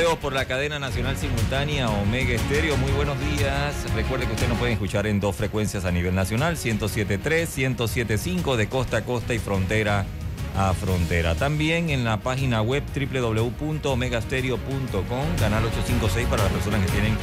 [0.00, 2.78] Por la cadena nacional simultánea Omega Estéreo.
[2.78, 3.74] Muy buenos días.
[3.94, 8.66] Recuerde que usted nos puede escuchar en dos frecuencias a nivel nacional, 107.3, 107.5 de
[8.68, 10.06] costa a costa y frontera
[10.56, 11.34] a frontera.
[11.34, 17.18] También en la página web www.omegastereo.com, canal 856 para las personas que tienen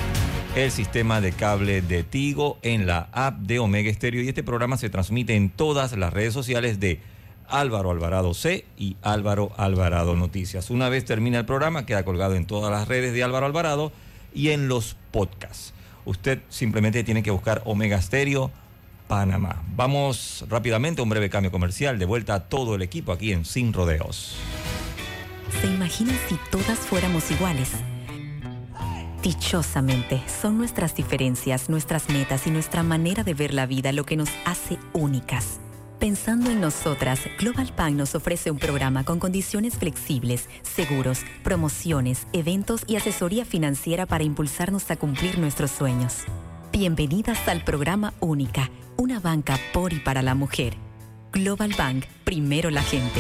[0.55, 4.22] el sistema de cable de Tigo en la app de Omega Stereo.
[4.22, 7.00] Y este programa se transmite en todas las redes sociales de
[7.49, 10.69] Álvaro Alvarado C y Álvaro Alvarado Noticias.
[10.69, 13.91] Una vez termina el programa, queda colgado en todas las redes de Álvaro Alvarado
[14.33, 15.73] y en los podcasts.
[16.05, 18.52] Usted simplemente tiene que buscar Omega Stereo
[19.07, 19.63] Panamá.
[19.75, 21.97] Vamos rápidamente a un breve cambio comercial.
[21.99, 24.38] De vuelta a todo el equipo aquí en Sin Rodeos.
[25.61, 27.72] ¿Se imagina si todas fuéramos iguales?
[29.23, 34.16] Dichosamente, son nuestras diferencias, nuestras metas y nuestra manera de ver la vida lo que
[34.16, 35.59] nos hace únicas.
[36.00, 42.84] Pensando en nosotras, Global Bank nos ofrece un programa con condiciones flexibles, seguros, promociones, eventos
[42.86, 46.25] y asesoría financiera para impulsarnos a cumplir nuestros sueños.
[46.72, 50.75] Bienvenidas al programa Única, una banca por y para la mujer.
[51.31, 53.20] Global Bank, primero la gente.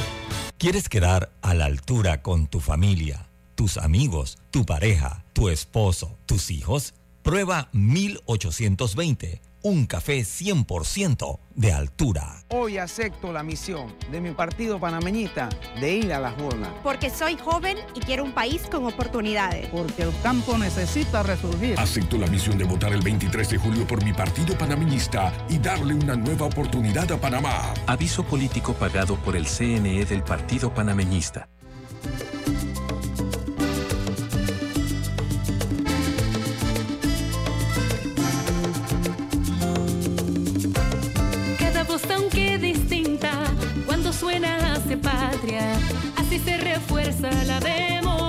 [0.59, 6.51] ¿Quieres quedar a la altura con tu familia, tus amigos, tu pareja, tu esposo, tus
[6.51, 6.93] hijos?
[7.23, 12.43] Prueba 1820 un café 100% de altura.
[12.49, 15.49] Hoy acepto la misión de mi partido panameñista
[15.79, 16.69] de ir a las urnas.
[16.83, 19.67] Porque soy joven y quiero un país con oportunidades.
[19.69, 21.79] Porque el campo necesita resurgir.
[21.79, 25.93] Acepto la misión de votar el 23 de julio por mi partido panameñista y darle
[25.93, 27.73] una nueva oportunidad a Panamá.
[27.87, 31.49] Aviso político pagado por el CNE del Partido Panameñista.
[44.95, 45.73] Patria,
[46.15, 48.26] así se refuerza la democracia.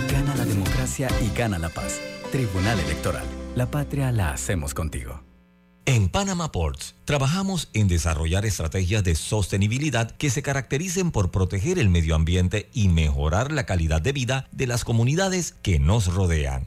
[0.00, 2.00] Gana la democracia y gana la paz.
[2.32, 3.26] Tribunal Electoral.
[3.54, 5.22] La patria la hacemos contigo.
[5.88, 11.88] En Panama Ports trabajamos en desarrollar estrategias de sostenibilidad que se caractericen por proteger el
[11.88, 16.66] medio ambiente y mejorar la calidad de vida de las comunidades que nos rodean.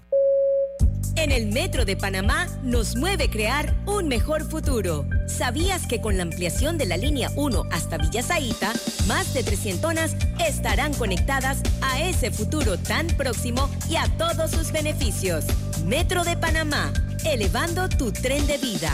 [1.20, 5.06] En el Metro de Panamá nos mueve crear un mejor futuro.
[5.28, 8.72] ¿Sabías que con la ampliación de la línea 1 hasta Villa Zaita,
[9.06, 10.16] más de 300
[10.48, 15.44] estarán conectadas a ese futuro tan próximo y a todos sus beneficios?
[15.86, 16.94] Metro de Panamá,
[17.26, 18.94] elevando tu tren de vida.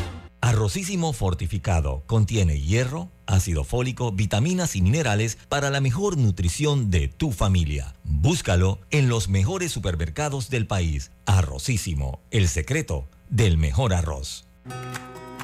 [0.41, 2.03] Arrocísimo fortificado.
[2.07, 7.93] Contiene hierro, ácido fólico, vitaminas y minerales para la mejor nutrición de tu familia.
[8.03, 11.11] Búscalo en los mejores supermercados del país.
[11.27, 14.47] Arrocísimo, el secreto del mejor arroz.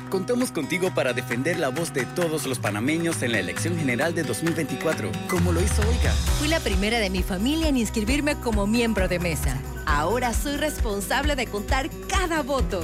[0.10, 4.24] Contamos contigo para defender la voz de todos los panameños en la elección general de
[4.24, 6.12] 2024, como lo hizo Olga.
[6.40, 9.62] Fui la primera de mi familia en inscribirme como miembro de mesa.
[9.86, 12.82] Ahora soy responsable de contar cada voto.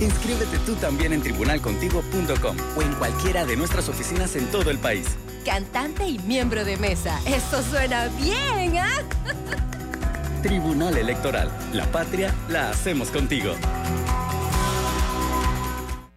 [0.00, 5.06] Inscríbete tú también en tribunalcontigo.com o en cualquiera de nuestras oficinas en todo el país.
[5.44, 7.20] Cantante y miembro de mesa.
[7.26, 9.02] Eso suena bien, ¿ah?
[10.42, 11.50] Tribunal Electoral.
[11.72, 13.54] La patria la hacemos contigo.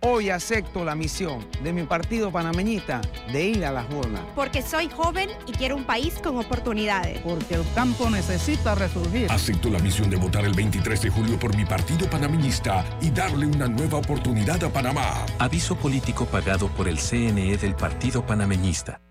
[0.03, 3.01] Hoy acepto la misión de mi partido panameñista
[3.31, 4.23] de ir a las urnas.
[4.33, 7.19] Porque soy joven y quiero un país con oportunidades.
[7.19, 9.31] Porque el campo necesita resurgir.
[9.31, 13.45] Acepto la misión de votar el 23 de julio por mi partido panameñista y darle
[13.45, 15.23] una nueva oportunidad a Panamá.
[15.37, 19.01] Aviso político pagado por el CNE del Partido Panameñista.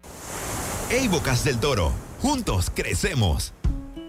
[0.91, 3.55] Ey Bocas del Toro, juntos crecemos.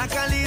[0.00, 0.30] Estándares.
[0.30, 0.39] la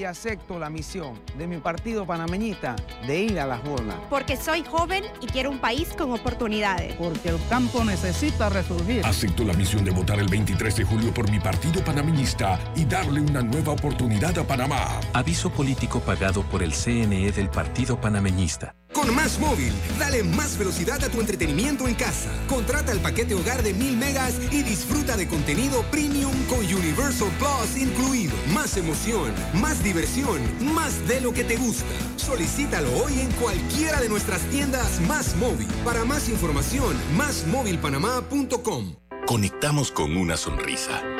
[0.00, 2.74] Hoy acepto la misión de mi partido panameñista
[3.06, 3.96] de ir a las urnas.
[4.08, 6.94] Porque soy joven y quiero un país con oportunidades.
[6.94, 9.04] Porque el campo necesita resurgir.
[9.04, 13.20] Acepto la misión de votar el 23 de julio por mi partido panameñista y darle
[13.20, 15.00] una nueva oportunidad a Panamá.
[15.12, 18.79] Aviso político pagado por el CNE del Partido Panameñista.
[19.00, 22.28] Con Más Móvil, dale más velocidad a tu entretenimiento en casa.
[22.46, 27.80] Contrata el paquete hogar de 1000 megas y disfruta de contenido premium con Universal Plus
[27.80, 28.34] incluido.
[28.52, 30.42] Más emoción, más diversión,
[30.74, 31.86] más de lo que te gusta.
[32.16, 35.68] Solicítalo hoy en cualquiera de nuestras tiendas Más Móvil.
[35.82, 38.96] Para más información, másmóvilpanamá.com.
[39.26, 41.02] Conectamos con una sonrisa,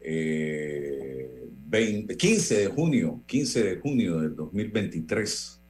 [0.00, 5.60] eh, 20 15 de junio, 15 de junio del 2023.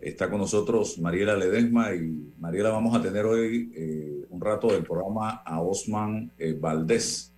[0.00, 4.84] Está con nosotros Mariela Ledesma y Mariela vamos a tener hoy eh, un rato del
[4.84, 7.32] programa a Osman eh, Valdés,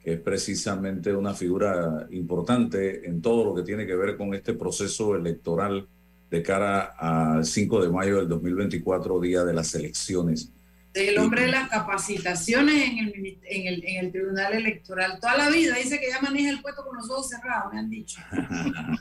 [0.00, 4.54] que es precisamente una figura importante en todo lo que tiene que ver con este
[4.54, 5.88] proceso electoral
[6.30, 10.52] de cara al 5 de mayo del 2024, día de las elecciones.
[10.98, 15.20] El hombre de las capacitaciones en el, en, el, en el Tribunal Electoral.
[15.20, 17.88] Toda la vida dice que ya maneja el puesto con los ojos cerrados, me han
[17.88, 18.20] dicho.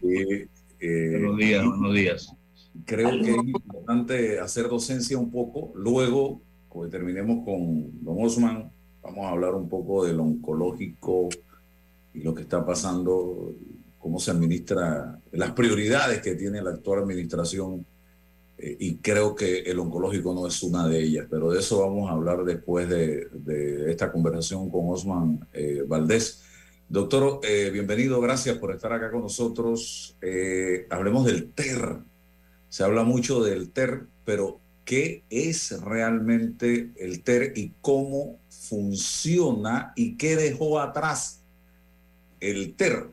[0.00, 2.32] buenos días, buenos días.
[2.84, 5.72] Creo que es importante hacer docencia un poco.
[5.74, 8.70] Luego, cuando terminemos con Don Osman,
[9.02, 11.28] vamos a hablar un poco del oncológico
[12.14, 13.56] y lo que está pasando,
[13.98, 17.84] cómo se administra, las prioridades que tiene la actual administración.
[18.58, 22.10] Eh, y creo que el oncológico no es una de ellas, pero de eso vamos
[22.10, 23.28] a hablar después de,
[23.88, 26.42] esta conversación con Osman eh, Valdés.
[26.88, 30.16] Doctor, eh, bienvenido, gracias por estar acá con nosotros.
[30.90, 31.98] Hablemos del TER.
[32.68, 40.16] Se habla mucho del TER, pero ¿qué es realmente el TER y cómo funciona y
[40.16, 41.42] qué dejó atrás
[42.40, 43.08] el TER,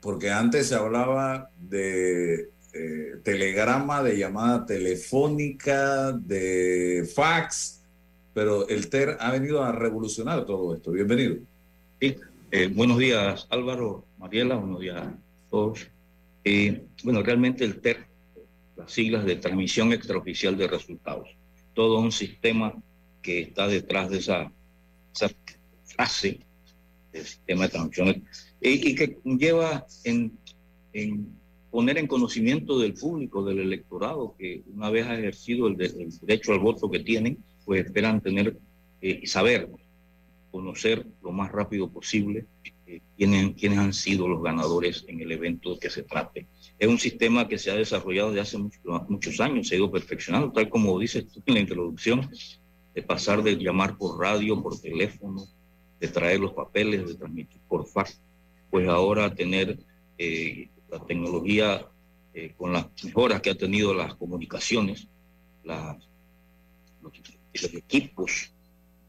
[0.00, 7.82] porque antes se hablaba de eh, telegrama, de llamada telefónica, de fax,
[8.34, 10.90] pero el TER ha venido a revolucionar todo esto.
[10.92, 11.36] Bienvenido.
[12.00, 12.16] Sí,
[12.50, 15.18] eh, buenos días Álvaro, Mariela, buenos días a
[15.50, 15.88] todos.
[16.44, 18.06] Eh, bueno, realmente el TER,
[18.76, 21.30] las siglas de transmisión extraoficial de resultados,
[21.72, 22.74] todo un sistema
[23.22, 24.52] que está detrás de esa,
[25.14, 25.30] esa
[25.84, 26.40] frase
[27.10, 28.24] del sistema de transmisión
[28.60, 30.38] y, que lleva en,
[30.92, 31.34] en,
[31.76, 36.58] poner en conocimiento del público, del electorado, que una vez ha ejercido el, derecho al
[36.58, 38.56] voto que tienen, pues esperan tener
[39.02, 39.68] eh, y saber,
[40.50, 42.46] conocer lo más rápido posible
[42.86, 46.46] eh, quiénes, quiénes han sido los ganadores en el evento que se trate.
[46.78, 48.58] Es un sistema que se ha desarrollado desde hace
[49.10, 52.30] muchos años, se ha ido perfeccionando, tal como dices tú en la introducción,
[52.94, 55.44] de pasar de llamar por radio, por teléfono,
[56.00, 58.18] de traer los papeles, de transmitir por fax,
[58.70, 59.78] pues ahora tener
[60.16, 61.86] eh, la tecnología
[62.34, 65.08] eh, con las mejoras que ha tenido las comunicaciones,
[65.64, 65.96] las,
[67.02, 67.12] los,
[67.74, 68.52] equipos,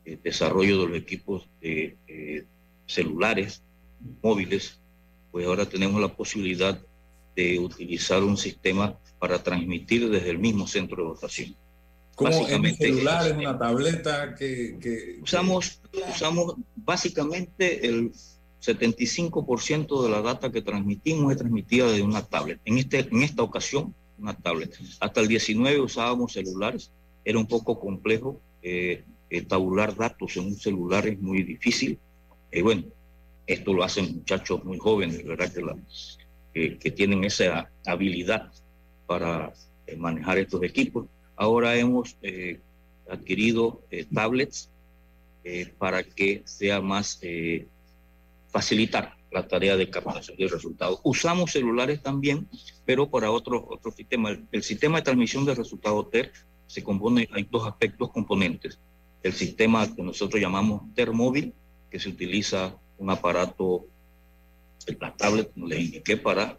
[0.05, 2.45] el desarrollo de los equipos de, eh,
[2.85, 3.61] celulares,
[4.21, 4.79] móviles,
[5.31, 6.79] pues ahora tenemos la posibilidad
[7.35, 11.55] de utilizar un sistema para transmitir desde el mismo centro de votación.
[12.15, 18.11] ¿Cómo básicamente, en celular, en una tableta que, usamos usamos básicamente el
[18.61, 22.59] 75% de la data que transmitimos es transmitida de una tablet.
[22.65, 24.77] En este en esta ocasión una tablet.
[24.99, 26.91] Hasta el 19 usábamos celulares.
[27.23, 31.99] Era un poco complejo eh, eh, tabular datos en un celular es muy difícil.
[32.51, 32.83] Y bueno,
[33.45, 35.51] esto lo hacen muchachos muy jóvenes, ¿verdad?
[35.53, 35.77] Que, la,
[36.53, 38.51] que tienen esa habilidad
[39.05, 39.53] para
[39.85, 41.07] eh, manejar estos equipos.
[41.35, 42.59] Ahora hemos eh,
[43.09, 44.69] adquirido eh, tablets
[45.43, 47.21] eh, para que sea más
[48.57, 50.99] facilitar la tarea de captación de resultados.
[51.03, 52.47] Usamos celulares también,
[52.85, 54.35] pero para otro, otro sistema.
[54.51, 56.31] El, sistema de transmisión de resultados TER
[56.65, 58.79] se compone, hay dos aspectos componentes.
[59.21, 61.53] El sistema que nosotros llamamos TER móvil,
[61.91, 63.85] que se utiliza un aparato,
[64.99, 66.57] la tablet, como les indiqué, para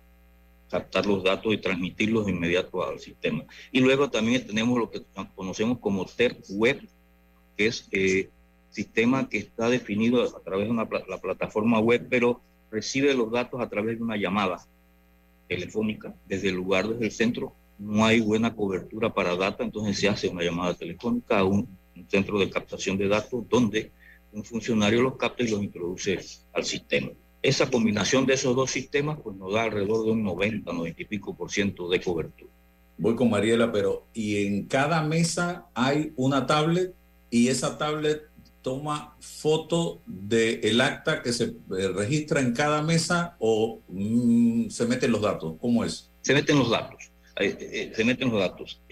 [0.70, 3.44] captar los datos y transmitirlos de inmediato al sistema.
[3.72, 5.02] Y luego también tenemos lo que
[5.34, 6.86] conocemos como TER Web,
[7.56, 8.30] que es eh,
[8.70, 13.60] sistema que está definido a través de una, la plataforma web, pero recibe los datos
[13.60, 14.66] a través de una llamada
[15.48, 17.54] telefónica desde el lugar, desde el centro.
[17.78, 22.08] No hay buena cobertura para data, entonces se hace una llamada telefónica a un, un
[22.08, 23.92] centro de captación de datos donde
[24.32, 26.18] un funcionario los capta y los introduce
[26.52, 27.10] al sistema.
[27.40, 31.04] Esa combinación de esos dos sistemas pues nos da alrededor de un 90, 90 y
[31.04, 32.50] pico por ciento de cobertura.
[32.98, 36.94] Voy con Mariela, pero ¿y en cada mesa hay una tablet
[37.30, 38.27] y esa tablet
[38.68, 44.84] toma foto del el acta que se eh, registra en cada mesa o mm, se
[44.84, 45.54] meten los datos?
[45.58, 46.10] ¿Cómo es?
[46.20, 47.10] Se meten los datos,
[47.40, 48.82] eh, eh, se meten los datos.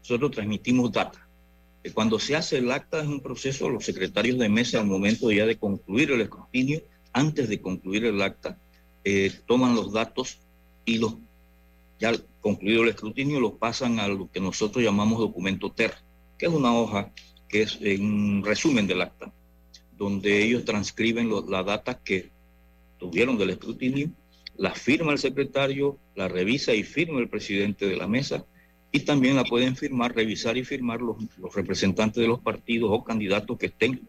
[0.00, 1.24] nosotros transmitimos data.
[1.94, 5.46] Cuando se hace el acta es un proceso, los secretarios de mesa al momento ya
[5.46, 6.82] de concluir el escrutinio
[7.12, 8.58] antes de concluir el acta,
[9.04, 10.38] eh, toman los datos
[10.84, 11.14] y los,
[12.00, 15.94] ya concluido el escrutinio, los pasan a lo que nosotros llamamos documento TER,
[16.38, 17.12] que es una hoja
[17.50, 19.32] que es un resumen del acta,
[19.96, 22.30] donde ellos transcriben la data que
[22.98, 24.10] tuvieron del escrutinio,
[24.56, 28.44] la firma el secretario, la revisa y firma el presidente de la mesa,
[28.92, 33.04] y también la pueden firmar, revisar y firmar los, los representantes de los partidos o
[33.04, 34.08] candidatos que estén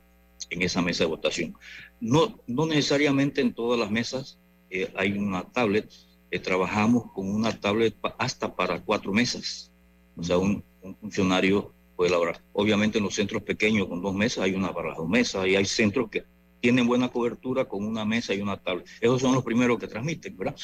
[0.49, 1.55] en esa mesa de votación.
[1.99, 5.91] No, no necesariamente en todas las mesas eh, hay una tablet.
[6.31, 9.71] Eh, trabajamos con una tablet hasta para cuatro mesas.
[10.15, 10.63] O sea, un,
[10.99, 12.41] funcionario puede elaborar.
[12.53, 15.55] Obviamente en los centros pequeños con dos mesas hay una para las dos mesas y
[15.55, 16.23] hay centros que
[16.59, 18.87] tienen buena cobertura con una mesa y una tablet.
[18.99, 20.55] Esos son los primeros que transmiten, ¿verdad?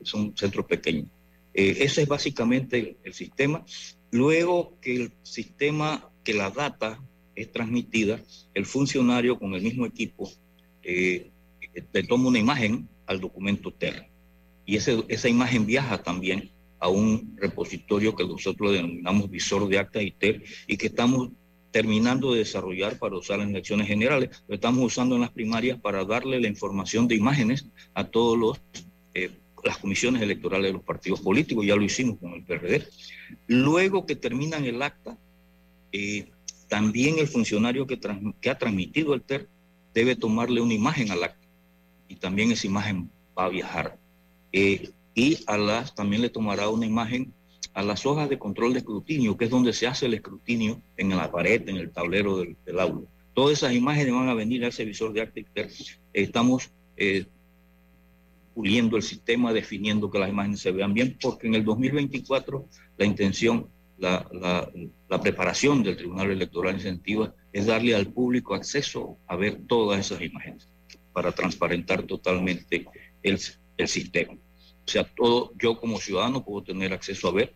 [0.00, 1.08] Son centros pequeños.
[1.52, 3.66] Eh, ese es básicamente el sistema.
[4.10, 6.98] Luego que el sistema, que la data
[7.34, 8.18] es transmitida,
[8.54, 10.32] el funcionario con el mismo equipo
[10.82, 11.30] eh,
[11.92, 14.08] le toma una imagen al documento TER.
[14.64, 16.50] Y ese, esa imagen viaja también
[16.80, 21.30] a un repositorio que nosotros denominamos visor de acta y TER y que estamos
[21.70, 24.42] terminando de desarrollar para usar en elecciones generales.
[24.48, 28.60] Lo estamos usando en las primarias para darle la información de imágenes a todos los
[29.14, 29.30] eh,
[29.64, 32.86] las comisiones electorales de los partidos políticos, ya lo hicimos con el PRD.
[33.48, 35.18] Luego que terminan el acta,
[35.92, 36.30] eh,
[36.68, 37.98] también el funcionario que,
[38.40, 39.48] que ha transmitido el TER
[39.94, 41.46] debe tomarle una imagen al acta
[42.08, 43.98] y también esa imagen va a viajar.
[44.52, 47.34] Eh, y a las, también le tomará una imagen
[47.74, 51.08] a las hojas de control de escrutinio, que es donde se hace el escrutinio en
[51.08, 53.08] la pared, en el tablero del, aula.
[53.34, 55.40] Todas esas imágenes van a venir al ese visor de acta.
[56.12, 57.26] Estamos eh,
[58.54, 63.04] puliendo el sistema, definiendo que las imágenes se vean bien, porque en el 2024 la
[63.04, 63.66] intención,
[63.98, 64.70] la, la,
[65.08, 70.22] la preparación del Tribunal Electoral Incentiva es darle al público acceso a ver todas esas
[70.22, 70.68] imágenes
[71.12, 72.86] para transparentar totalmente
[73.24, 73.40] el,
[73.78, 74.34] el sistema.
[74.88, 77.52] O sea, todo, yo como ciudadano puedo tener acceso a ver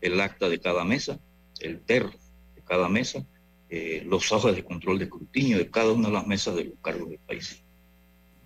[0.00, 1.20] el acta de cada mesa,
[1.60, 3.22] el TER de cada mesa,
[3.68, 6.78] eh, los hojas de control de escrutinio de cada una de las mesas de los
[6.80, 7.62] cargos del país.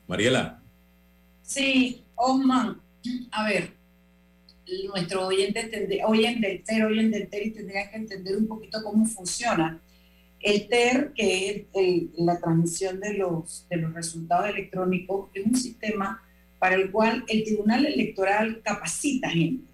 [0.09, 0.61] Mariela.
[1.43, 2.81] Sí, Osman,
[3.31, 3.73] a ver,
[4.93, 5.61] nuestro oyente,
[6.05, 9.81] oyente del TER, oyente del TER, y tendría que entender un poquito cómo funciona.
[10.41, 15.55] El TER, que es el, la transmisión de los, de los resultados electrónicos, es un
[15.55, 16.21] sistema
[16.65, 19.67] para el cual el Tribunal Electoral capacita gente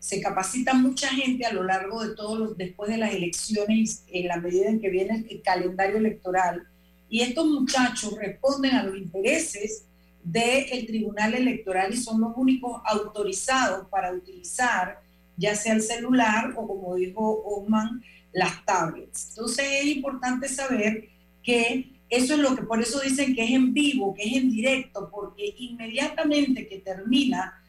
[0.00, 4.26] se capacita mucha gente a lo largo de todos los, después de las elecciones, en
[4.26, 6.66] la medida en que viene el calendario electoral.
[7.08, 9.84] Y estos muchachos responden a los intereses
[10.24, 14.98] del Tribunal Electoral y son los únicos autorizados para utilizar
[15.36, 19.28] ya sea el celular o como dijo Osman, las tablets.
[19.28, 21.10] Entonces es importante saber
[21.44, 24.50] que eso es lo que por eso dicen que es en vivo, que es en
[24.50, 27.60] directo, porque inmediatamente que termina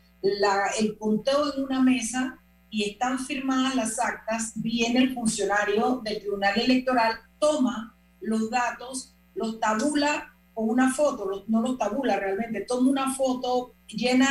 [0.80, 6.60] el conteo en una mesa y están firmadas las actas, viene el funcionario del Tribunal
[6.60, 13.14] Electoral, toma los datos, los tabula con una foto, no los tabula realmente, toma una
[13.14, 14.30] foto, llena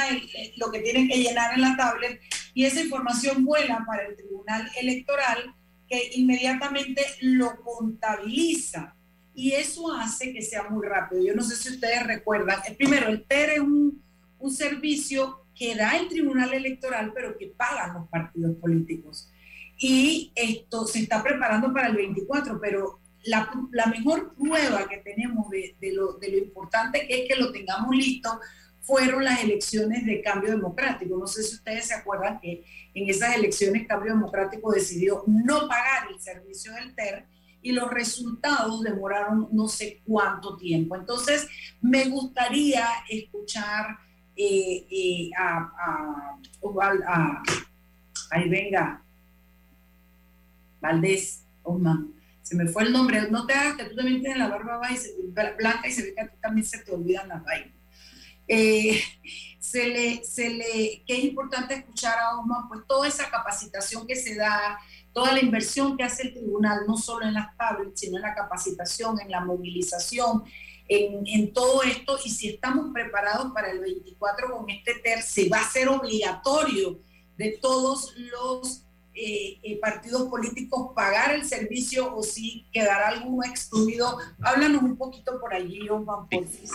[0.57, 2.21] lo que tienen que llenar en la tablet
[2.55, 5.55] y esa información vuela para el Tribunal Electoral
[5.89, 8.97] que inmediatamente lo contabiliza
[9.35, 11.23] y eso hace que sea muy rápido.
[11.23, 14.03] Yo no sé si ustedes recuerdan, primero, el TER es un,
[14.39, 19.31] un servicio que da el Tribunal Electoral, pero que pagan los partidos políticos.
[19.79, 25.49] Y esto se está preparando para el 24, pero la, la mejor prueba que tenemos
[25.51, 28.41] de, de, lo, de lo importante que es que lo tengamos listo
[28.85, 31.17] fueron las elecciones de cambio democrático.
[31.17, 36.09] No sé si ustedes se acuerdan que en esas elecciones Cambio Democrático decidió no pagar
[36.11, 37.25] el servicio del TER
[37.65, 40.97] y los resultados demoraron no sé cuánto tiempo.
[40.97, 41.49] Entonces,
[41.81, 43.99] me gustaría escuchar
[44.37, 47.43] eh, eh, a, a,
[48.31, 49.03] ahí venga,
[50.79, 52.13] Valdés, Osman,
[52.43, 54.79] se me fue el nombre, no te hagas que tú también tienes la barba
[55.57, 57.73] blanca y se ve que a ti también se te olvidan las vainas.
[58.47, 59.01] Eh,
[59.59, 64.17] se le, se le, que es importante escuchar a Osman, pues toda esa capacitación que
[64.17, 64.79] se da,
[65.15, 68.35] toda la inversión que hace el tribunal, no solo en las tablets, sino en la
[68.35, 70.43] capacitación, en la movilización,
[70.89, 75.61] en, todo esto y si estamos preparados para el 24 con este TER, se va
[75.61, 76.99] a ser obligatorio
[77.39, 84.19] de todos los eh, eh, partidos políticos pagar el servicio o si quedará alguno excluido.
[84.43, 86.73] Háblanos un poquito por allí, Juan Porfis.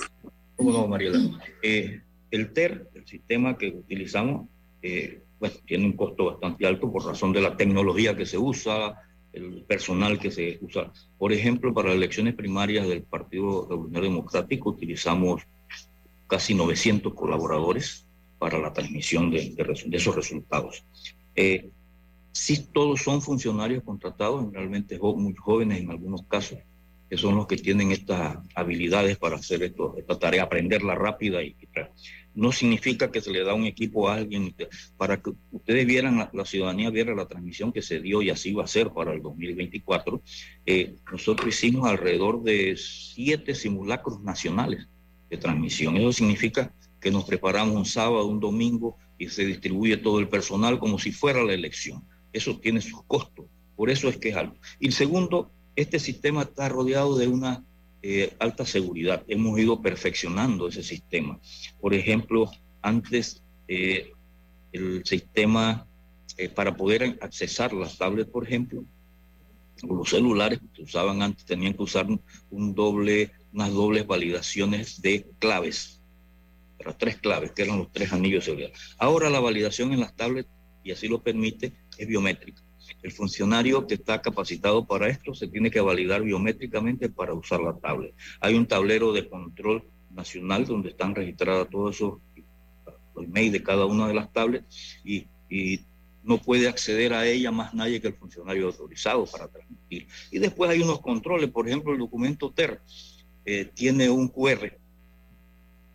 [0.55, 1.19] ¿Cómo no, Mariela?
[1.61, 4.47] Eh, el TER, el sistema que utilizamos,
[5.39, 9.63] bueno, tiene un costo bastante alto por razón de la tecnología que se usa, el
[9.63, 10.91] personal que se usa.
[11.17, 15.43] Por ejemplo, para las elecciones primarias del Partido Revolucionario Democrático utilizamos
[16.27, 18.05] casi 900 colaboradores
[18.37, 20.83] para la transmisión de, de, esos resultados.
[21.35, 21.69] Eh,
[22.31, 26.59] sí, todos son funcionarios contratados, realmente muy jóvenes en algunos casos,
[27.09, 31.55] que son los que tienen estas habilidades para hacer esto, esta tarea, aprenderla rápida y,
[32.35, 34.55] no significa que se le da un equipo a alguien
[34.97, 38.63] para que ustedes vieran, la, ciudadanía viera la transmisión que se dio y así va
[38.63, 40.21] a ser para el 2024.
[40.65, 44.87] Eh, nosotros hicimos alrededor de siete simulacros nacionales
[45.29, 45.97] de transmisión.
[45.97, 50.79] Eso significa que nos preparamos un sábado, un domingo y se distribuye todo el personal
[50.79, 52.03] como si fuera la elección.
[52.31, 54.59] Eso tiene sus costos, por eso es que es alto.
[54.79, 57.63] Y segundo, este sistema está rodeado de una
[58.01, 59.23] eh, alta seguridad.
[59.27, 61.39] Hemos ido perfeccionando ese sistema.
[61.79, 64.11] Por ejemplo, antes eh,
[64.73, 65.87] el sistema
[66.37, 68.83] eh, para poder accesar las tablets, por ejemplo,
[69.87, 72.07] o los celulares que usaban antes tenían que usar
[72.51, 76.01] un doble, unas dobles validaciones de claves,
[76.77, 78.71] para tres claves, que eran los tres anillos de seguridad.
[78.97, 80.49] Ahora la validación en las tablets,
[80.83, 82.61] y así lo permite, es biométrica.
[83.01, 87.73] El funcionario que está capacitado para esto se tiene que validar biométricamente para usar la
[87.77, 88.13] tablet.
[88.39, 92.13] Hay un tablero de control nacional donde están registradas todos esos
[93.15, 95.27] los emails de cada una de las tablets y,
[96.21, 100.05] no puede acceder a ella más nadie que el funcionario autorizado para transmitir.
[100.29, 102.81] Y después hay unos controles, por ejemplo, el documento TER
[103.45, 104.77] eh, tiene un QR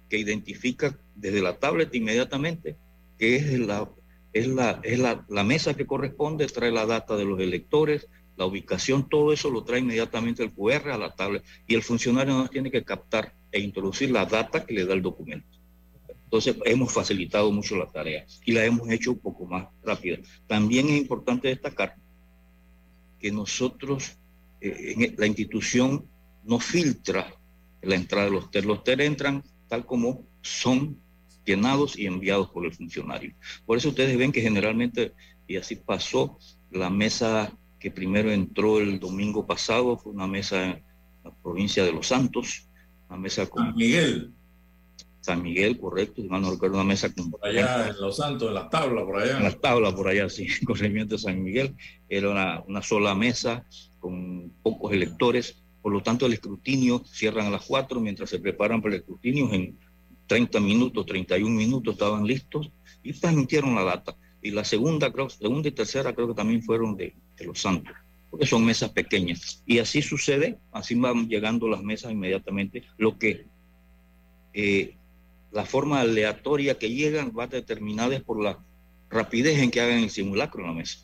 [0.09, 2.77] que identifica desde la tablet inmediatamente
[3.19, 3.89] que es la,
[4.35, 8.47] es, la, es la, la, mesa que corresponde, trae la data de los electores, la
[8.47, 12.49] ubicación, todo eso lo trae inmediatamente el QR a la tablet y el funcionario no
[12.49, 15.57] tiene que captar e introducir la data que le da el documento.
[16.25, 20.19] Entonces hemos facilitado mucho la tarea y la hemos hecho un poco más rápida.
[20.49, 21.95] También es importante destacar
[23.21, 24.19] que nosotros,
[24.61, 26.09] eh, en la institución
[26.43, 27.33] no filtra
[27.83, 28.65] la entrada de los TER.
[28.65, 30.99] Los TER entran tal como son
[31.45, 33.35] llenados y enviados por el funcionario.
[33.67, 35.13] Por eso ustedes ven que generalmente,
[35.47, 36.39] y así pasó,
[36.71, 40.83] la mesa que primero entró el domingo pasado fue una mesa en
[41.23, 42.69] la provincia de Los Santos,
[43.09, 43.67] una mesa con...
[43.67, 44.33] San Miguel.
[45.21, 47.33] San Miguel, correcto, si mal no recuerdo, una mesa con...
[47.43, 49.37] Allá en Los Santos, en las tablas por allá.
[49.39, 51.75] En las tablas por allá, sí, corregimiento de San Miguel.
[52.09, 53.65] Era una, una sola mesa
[54.01, 58.81] con pocos electores, por lo tanto el escrutinio cierran a las 4 mientras se preparan
[58.81, 59.79] para el escrutinio en
[60.27, 62.71] 30 minutos, 31 minutos estaban listos
[63.03, 64.17] y transmitieron la data.
[64.43, 67.95] Y la segunda, creo, segunda y tercera creo que también fueron de, Los Santos,
[68.31, 69.63] porque son mesas pequeñas.
[69.67, 72.85] Y así sucede, así van llegando las mesas inmediatamente.
[72.99, 73.47] Lo que
[74.53, 74.97] eh,
[75.51, 78.59] la forma aleatoria que llegan va determinada por la
[79.09, 80.99] rapidez en que hagan el simulacro en la mesa.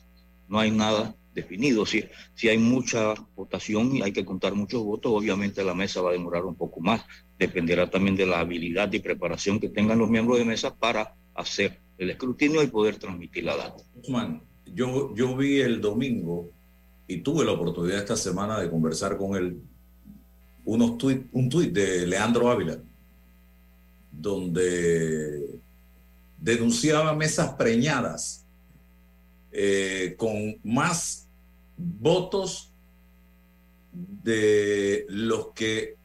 [0.47, 1.85] No hay nada definido.
[1.85, 2.03] Si,
[2.35, 6.13] si hay mucha votación y hay que contar muchos votos, obviamente la mesa va a
[6.13, 7.03] demorar un poco más.
[7.41, 11.79] Dependerá también de la habilidad y preparación que tengan los miembros de mesa para hacer
[11.97, 13.83] el escrutinio y poder transmitir la data.
[13.95, 16.51] Usman, yo, yo vi el domingo
[17.07, 19.59] y tuve la oportunidad esta semana de conversar con él
[20.65, 22.77] unos tweet, un tuit de Leandro Ávila,
[24.11, 25.49] donde
[26.37, 28.45] denunciaba mesas preñadas
[29.51, 31.27] eh, con más
[31.75, 32.71] votos
[33.91, 35.95] de los que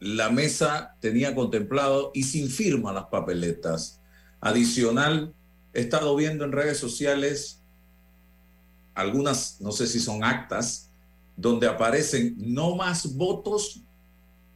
[0.00, 4.00] la mesa tenía contemplado y sin firma las papeletas.
[4.40, 5.34] Adicional,
[5.74, 7.62] he estado viendo en redes sociales
[8.94, 10.90] algunas, no sé si son actas,
[11.36, 13.82] donde aparecen no más votos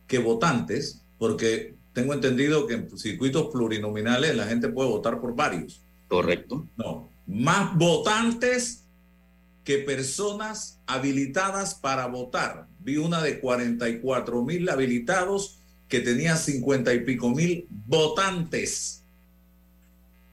[0.07, 5.83] que votantes, porque tengo entendido que en circuitos plurinominales la gente puede votar por varios.
[6.09, 6.67] Correcto.
[6.77, 8.84] No, más votantes
[9.65, 12.69] que personas habilitadas para votar.
[12.81, 19.03] Vi una de 44 mil habilitados que tenía 50 y pico mil votantes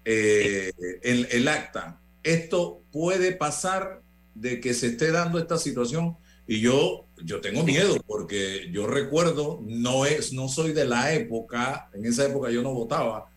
[0.03, 1.99] eh, en el acta.
[2.23, 4.01] Esto puede pasar
[4.35, 9.61] de que se esté dando esta situación y yo, yo tengo miedo porque yo recuerdo,
[9.65, 13.31] no, es, no soy de la época, en esa época yo no votaba,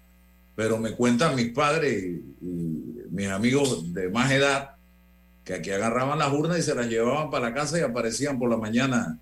[0.56, 4.73] pero me cuentan mis padres y, y mis amigos de más edad
[5.44, 8.50] que aquí agarraban las urnas y se las llevaban para la casa y aparecían por
[8.50, 9.18] la mañana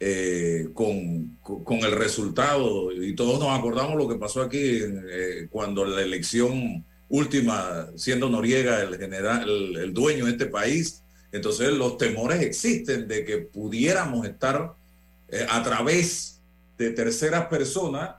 [0.00, 2.90] eh, con, con, el resultado.
[2.90, 8.80] Y todos nos acordamos lo que pasó aquí eh, cuando la elección última, siendo Noriega
[8.80, 11.04] el, general, el, dueño de este país.
[11.30, 14.74] Entonces los temores existen de que pudiéramos estar
[15.28, 16.40] eh, a través
[16.78, 18.16] de terceras personas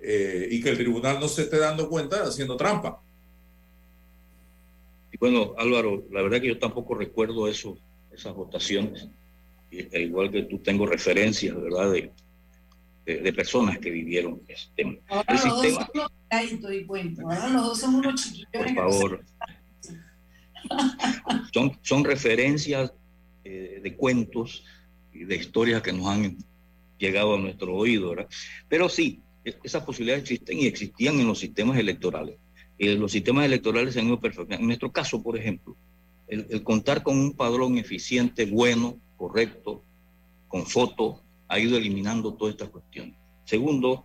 [0.00, 3.02] y que el tribunal no se esté dando cuenta haciendo trampa.
[5.20, 7.78] Bueno, Álvaro, la verdad que yo tampoco recuerdo eso,
[8.12, 9.08] esas votaciones.
[9.70, 11.92] E igual que tú tengo referencias, ¿verdad?
[11.92, 12.12] De,
[13.04, 14.94] de, de personas que vivieron ese tema.
[15.08, 15.90] Ahora El los dos sistema, son
[16.62, 17.22] unos y cuento.
[17.22, 18.48] Ahora los dos son unos chiquillos.
[18.52, 19.24] por favor,
[21.52, 22.92] son, son referencias
[23.44, 24.64] eh, de cuentos
[25.12, 26.36] y de historias que nos han
[26.98, 28.28] llegado a nuestro oído, ¿verdad?
[28.68, 32.38] Pero sí, es- esas posibilidades existen y existían en los sistemas electorales.
[32.78, 34.62] Eh, los sistemas electorales han ido perfeccionando.
[34.62, 35.76] En nuestro caso, por ejemplo,
[36.28, 39.82] el, el contar con un padrón eficiente, bueno, correcto,
[40.46, 43.16] con foto, ha ido eliminando todas estas cuestiones.
[43.44, 44.04] Segundo,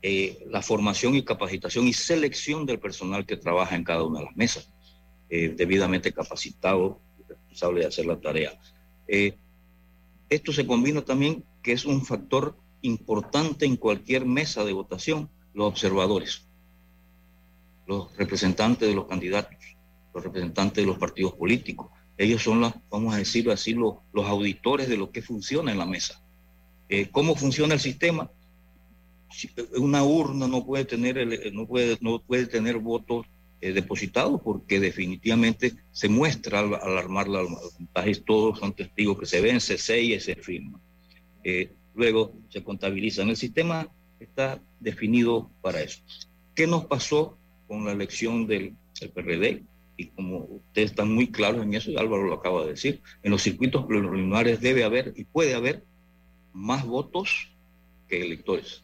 [0.00, 4.26] eh, la formación y capacitación y selección del personal que trabaja en cada una de
[4.26, 4.72] las mesas,
[5.28, 8.58] eh, debidamente capacitado, responsable de hacer la tarea.
[9.06, 9.36] Eh,
[10.30, 15.66] esto se combina también, que es un factor importante en cualquier mesa de votación, los
[15.66, 16.47] observadores,
[17.88, 19.56] los representantes de los candidatos,
[20.14, 21.90] los representantes de los partidos políticos.
[22.18, 25.78] Ellos son, las, vamos a decirlo así, los, los auditores de lo que funciona en
[25.78, 26.22] la mesa.
[26.88, 28.30] Eh, ¿Cómo funciona el sistema?
[29.30, 33.26] Si- Una urna no puede tener, el- no puede, no puede tener votos
[33.60, 39.18] eh, depositados porque definitivamente se muestra al, al armar la- los montajes, todos son testigos
[39.18, 40.78] que se ven, se sella se firma.
[41.44, 43.28] Eh, luego se contabilizan.
[43.30, 43.88] El sistema
[44.20, 46.02] está definido para eso.
[46.54, 47.37] ¿Qué nos pasó
[47.68, 48.74] con la elección del,
[49.14, 49.62] PRD?
[49.96, 53.30] Y como ustedes están muy claros en eso, y Álvaro lo acaba de decir, en
[53.30, 55.84] los circuitos preliminares debe haber y puede haber
[56.52, 57.50] más votos
[58.08, 58.82] que electores.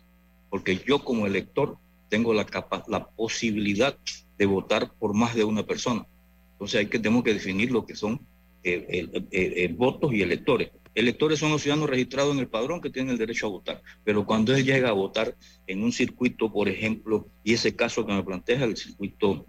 [0.50, 3.96] Porque yo como elector tengo la, capa- la posibilidad
[4.38, 6.06] de votar por más de una persona.
[6.52, 8.20] Entonces hay que, tenemos que definir lo que son
[8.62, 10.70] eh, votos y electores.
[10.94, 14.24] Electores son los ciudadanos registrados en el padrón que tienen el derecho a votar, pero
[14.24, 18.22] cuando él llega a votar en un circuito, por ejemplo, y ese caso que me
[18.22, 19.44] plantea, el circuito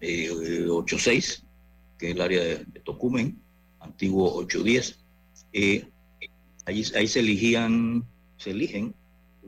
[0.00, 0.30] eh,
[0.68, 1.44] 86,
[1.98, 3.40] que es el área de, Tocumen,
[3.80, 4.98] antiguo 810,
[5.54, 5.88] eh,
[6.66, 8.04] ahí, ahí se eligían,
[8.36, 8.94] se eligen,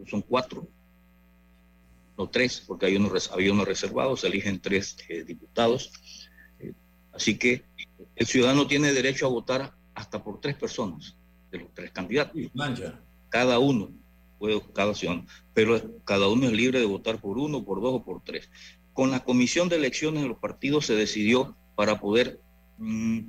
[0.07, 0.67] son cuatro,
[2.17, 5.93] no tres, porque hay res- había unos reservados, se eligen tres eh, diputados.
[6.59, 6.73] Eh,
[7.13, 7.65] así que
[8.17, 11.17] el ciudadano tiene derecho a votar hasta por tres personas,
[11.51, 12.41] de los tres candidatos.
[13.29, 13.91] Cada uno,
[14.39, 18.05] puede, cada ciudadano, pero cada uno es libre de votar por uno, por dos o
[18.05, 18.51] por tres.
[18.93, 22.41] Con la comisión de elecciones de los partidos se decidió para poder
[22.79, 23.21] mm,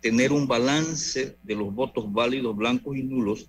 [0.00, 3.48] tener un balance de los votos válidos, blancos y nulos,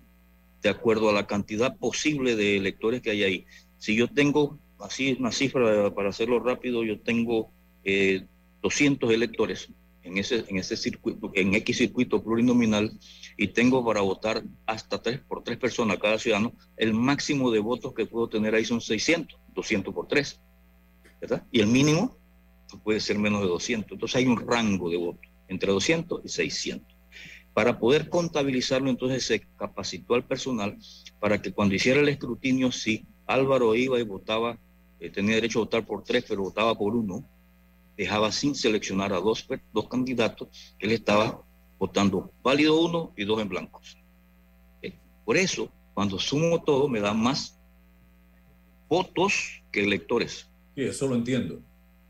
[0.62, 3.46] de acuerdo a la cantidad posible de electores que hay ahí.
[3.78, 7.50] Si yo tengo, así una cifra para hacerlo rápido, yo tengo
[7.84, 8.26] eh,
[8.62, 9.68] 200 electores
[10.06, 12.98] en ese, en ese circuito, en X circuito plurinominal,
[13.36, 17.92] y tengo para votar hasta tres por tres personas cada ciudadano, el máximo de votos
[17.92, 20.40] que puedo tener ahí son 600, 200 por tres,
[21.20, 21.44] ¿verdad?
[21.50, 22.16] Y el mínimo
[22.84, 23.92] puede ser menos de 200.
[23.92, 26.96] Entonces hay un rango de votos entre 200 y 600.
[27.52, 30.76] Para poder contabilizarlo, entonces se capacitó al personal
[31.20, 34.58] para que cuando hiciera el escrutinio, si Álvaro iba y votaba,
[35.00, 37.26] eh, tenía derecho a votar por tres, pero votaba por uno,
[37.96, 41.42] dejaba sin seleccionar a dos, dos candidatos, él estaba
[41.78, 43.96] votando válido uno y dos en blancos.
[44.82, 44.92] Eh,
[45.24, 47.58] Por eso, cuando sumo todo, me da más
[48.88, 50.48] votos que electores.
[50.74, 51.60] Sí, eso lo entiendo.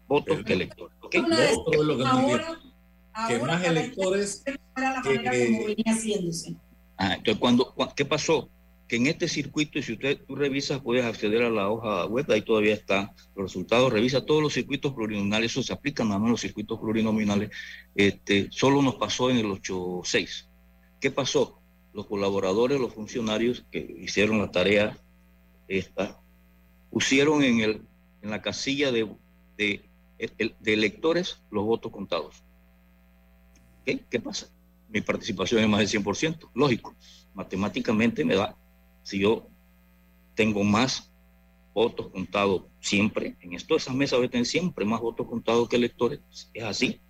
[0.09, 0.97] Votos que electores.
[1.01, 1.15] ¿ok?
[1.15, 2.59] Lo otro es lo que Ahora-
[3.47, 6.55] más electores era la que- manera como venía haciéndose.
[6.99, 8.49] Ah, entonces, cuando, cua- ¿qué pasó?
[8.89, 12.31] Que en este circuito, y si usted tú revisas, puedes acceder a la hoja web,
[12.31, 16.31] ahí todavía están los resultados, revisa todos los circuitos plurinominales, eso se aplica nada más
[16.31, 17.51] los circuitos plurinominales,
[17.97, 20.47] este, solo nos pasó en el 8.6.
[21.01, 21.61] ¿Qué pasó?
[21.93, 24.97] Los colaboradores, los funcionarios que hicieron la tarea
[25.67, 26.21] esta,
[26.91, 27.83] pusieron en, el,
[28.23, 29.09] en la casilla de,
[29.57, 29.83] de,
[30.19, 32.43] de electores los votos contados.
[33.85, 34.05] ¿Qué?
[34.11, 34.49] ¿Qué pasa?
[34.89, 36.51] Mi participación es más del 100%.
[36.55, 36.95] Lógico,
[37.35, 38.57] matemáticamente me da,
[39.07, 39.47] si yo
[40.35, 41.13] tengo más
[41.73, 46.19] votos contados siempre, en esto esas mesas tener siempre más votos contados que electores,
[46.53, 47.01] es así.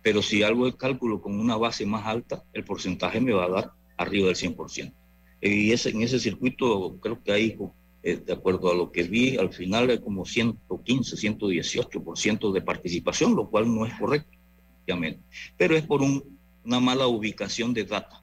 [0.00, 3.48] Pero si hago el cálculo con una base más alta, el porcentaje me va a
[3.48, 4.94] dar arriba del 100%.
[5.40, 7.58] Y ese, en ese circuito creo que hay,
[8.04, 13.34] eh, de acuerdo a lo que vi, al final hay como 115, 118% de participación,
[13.34, 14.38] lo cual no es correcto
[14.84, 15.20] obviamente.
[15.56, 18.22] Pero es por un- una mala ubicación de data.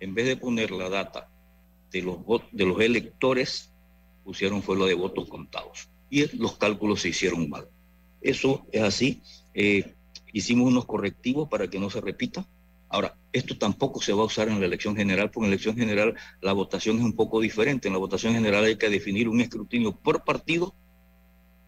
[0.00, 1.30] En vez de poner la data
[1.94, 2.18] de los,
[2.50, 3.72] de los electores,
[4.24, 5.88] pusieron fue lo de votos contados.
[6.10, 7.68] Y los cálculos se hicieron mal.
[8.20, 9.22] Eso es así.
[9.54, 9.94] Eh,
[10.32, 12.46] hicimos unos correctivos para que no se repita.
[12.88, 15.76] Ahora, esto tampoco se va a usar en la elección general, porque en la elección
[15.76, 17.88] general la votación es un poco diferente.
[17.88, 20.74] En la votación general hay que definir un escrutinio por partido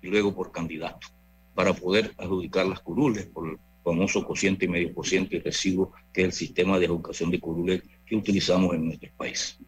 [0.03, 1.09] y luego por candidato,
[1.55, 5.93] para poder adjudicar las curules por el famoso cociente y medio por ciento y residuo,
[6.13, 9.59] que es el sistema de adjudicación de curules que utilizamos en nuestro país.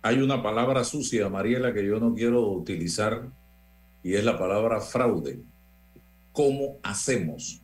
[0.00, 3.32] Hay una palabra sucia, Mariela, que yo no quiero utilizar
[4.02, 5.40] y es la palabra fraude.
[6.32, 7.60] ¿Cómo hacemos?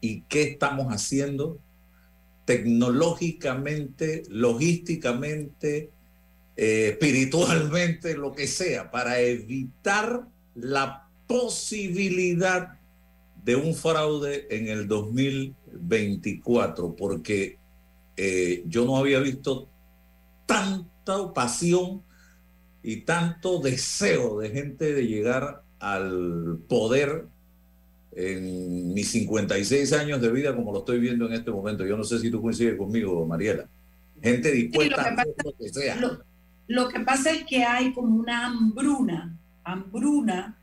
[0.00, 1.60] ¿Y qué estamos haciendo
[2.44, 5.90] tecnológicamente, logísticamente,
[6.56, 12.76] eh, espiritualmente, lo que sea, para evitar la posibilidad
[13.44, 16.96] de un fraude en el 2024?
[16.96, 17.56] Porque
[18.16, 19.68] eh, yo no había visto
[20.48, 22.02] tanta pasión
[22.82, 27.26] y tanto deseo de gente de llegar al poder
[28.12, 31.86] en mis 56 años de vida como lo estoy viendo en este momento.
[31.86, 33.68] Yo no sé si tú coincides conmigo, Mariela.
[34.22, 35.96] Gente dispuesta Sí, a lo que hacer lo que sea.
[35.96, 36.24] Lo,
[36.66, 40.58] lo que pasa es que hay como una hambruna, hambruna,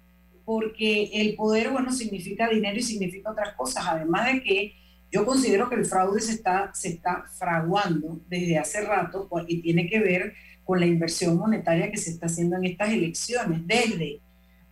[0.45, 4.75] porque el poder, bueno, significa dinero y significa otras cosas, además de que
[5.15, 9.87] yo considero que el fraude se está, se está fraguando desde hace rato y tiene
[9.87, 10.33] que ver
[10.65, 14.19] con la inversión monetaria que se está haciendo en estas elecciones, desde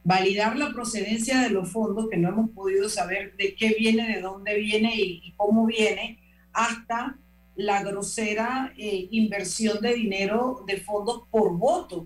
[0.03, 4.19] validar la procedencia de los fondos, que no hemos podido saber de qué viene, de
[4.19, 6.19] dónde viene y, y cómo viene,
[6.51, 7.17] hasta
[7.55, 12.05] la grosera eh, inversión de dinero de fondos por voto.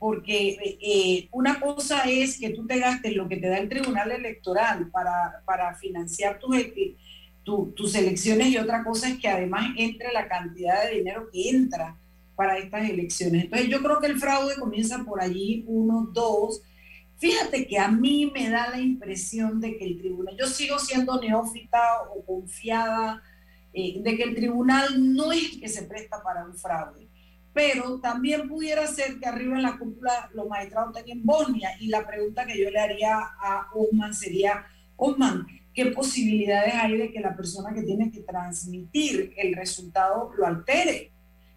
[0.00, 4.10] Porque eh, una cosa es que tú te gastes lo que te da el Tribunal
[4.10, 6.56] Electoral para, para financiar tus,
[7.48, 11.48] tu, tus elecciones y otra cosa es que además entre la cantidad de dinero que
[11.48, 11.96] entra
[12.36, 13.44] para estas elecciones.
[13.44, 16.60] Entonces yo creo que el fraude comienza por allí, uno, dos.
[17.16, 21.18] Fíjate que a mí me da la impresión de que el tribunal, yo sigo siendo
[21.18, 21.80] neófita
[22.14, 23.22] o confiada
[23.72, 27.08] eh, de que el tribunal no es el que se presta para un fraude.
[27.54, 31.70] Pero también pudiera ser que arriba en la cúpula los magistrados tengan Bosnia.
[31.80, 35.46] Y la pregunta que yo le haría a Osman sería, Osman,
[35.78, 41.12] ¿qué posibilidades hay de que la persona que tiene que transmitir el resultado lo altere?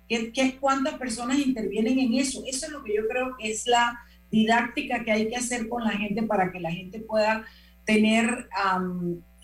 [0.07, 2.43] ¿Qué, qué, cuántas personas intervienen en eso?
[2.45, 5.83] Eso es lo que yo creo que es la didáctica que hay que hacer con
[5.83, 7.47] la gente para que la gente pueda
[7.83, 8.47] tener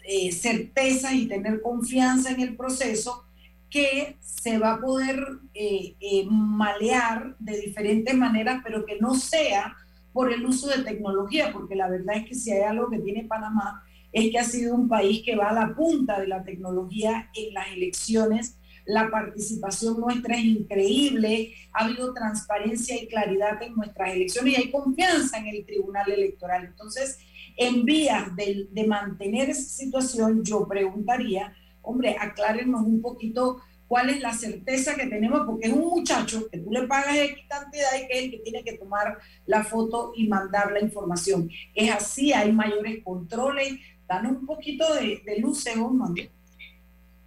[0.04, 3.26] eh, certeza y tener confianza en el proceso
[3.72, 9.76] que se va a poder eh, eh, malear de diferentes maneras, pero que no sea
[10.14, 13.24] por el uso de tecnología, porque la verdad es que si hay algo que tiene
[13.24, 13.84] Panamá
[14.18, 17.54] es que ha sido un país que va a la punta de la tecnología en
[17.54, 18.58] las elecciones.
[18.86, 24.72] La participación nuestra es increíble, ha habido transparencia y claridad en nuestras elecciones y hay
[24.72, 26.66] confianza en el Tribunal Electoral.
[26.66, 27.20] Entonces,
[27.58, 31.54] en vías de, mantener esa situación, yo preguntaría,
[31.84, 36.58] hombre, aclárenos un poquito cuál es la certeza que tenemos, porque es un muchacho que
[36.58, 40.14] tú le pagas X cantidad y que es el que tiene que tomar la foto
[40.16, 41.50] y mandar la información.
[41.76, 43.74] Es así, hay mayores controles.
[44.08, 46.16] Danos un poquito de, de luz, según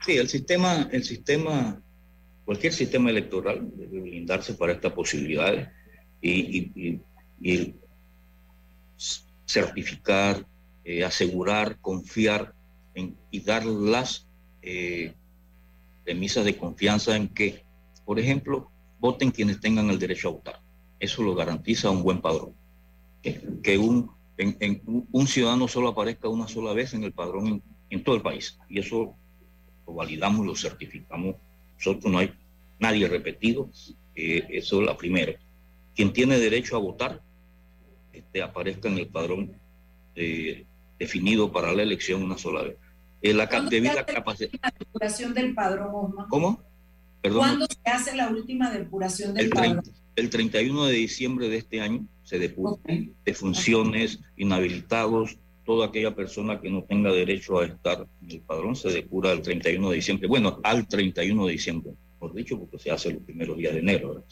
[0.05, 1.81] Sí, el sistema, el sistema,
[2.45, 5.69] cualquier sistema electoral debe blindarse para estas posibilidades
[6.23, 7.01] y, y,
[7.43, 7.75] y
[9.47, 10.47] certificar,
[10.85, 12.55] eh, asegurar, confiar
[12.95, 14.27] en, y dar las
[14.63, 15.15] eh,
[16.05, 17.65] premisas de confianza en que,
[18.05, 20.61] por ejemplo, voten quienes tengan el derecho a votar.
[20.99, 22.55] Eso lo garantiza un buen padrón.
[23.23, 28.17] Que, un, en, un ciudadano solo aparezca una sola vez en el padrón en, todo
[28.17, 28.59] el país.
[28.69, 29.15] Y eso
[29.87, 31.37] lo validamos, lo certificamos.
[31.77, 32.33] Nosotros no hay
[32.79, 33.71] nadie repetido.
[34.15, 35.33] Eh, eso es la primera.
[35.95, 37.21] Quien tiene derecho a votar
[38.13, 39.53] este, aparezca en el padrón
[40.15, 40.65] eh,
[40.99, 42.77] definido para la elección una sola vez.
[43.23, 44.51] Eh, la debida capacidad.
[44.63, 46.27] La depuración del padrón, Osma?
[46.29, 46.63] ¿Cómo?
[47.21, 47.41] Perdón.
[47.41, 49.83] ¿Cuándo se hace la última depuración del el padrón?
[50.17, 52.77] El 31 de diciembre de este año se depura
[53.25, 58.75] de funciones, inhabilitados, toda aquella persona que no tenga derecho a estar en el padrón
[58.75, 60.29] se depura el 31 de diciembre.
[60.29, 64.25] Bueno, al 31 de diciembre, por dicho, porque se hace los primeros días de enero.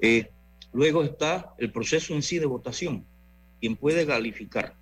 [0.00, 0.30] Eh,
[0.72, 3.04] Luego está el proceso en sí de votación.
[3.60, 4.76] Quien puede calificar.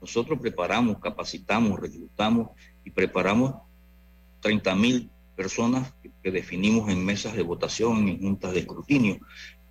[0.00, 2.50] Nosotros preparamos, capacitamos, reclutamos
[2.84, 3.54] y preparamos
[4.40, 9.18] 30 mil personas que definimos en mesas de votación, en juntas de escrutinio.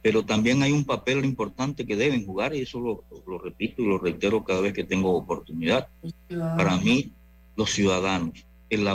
[0.01, 3.97] Pero también hay un papel importante que deben jugar, y eso lo, repito y lo
[3.97, 5.89] reitero cada vez que tengo oportunidad.
[6.29, 7.11] Para mí,
[7.55, 8.87] los ciudadanos, el,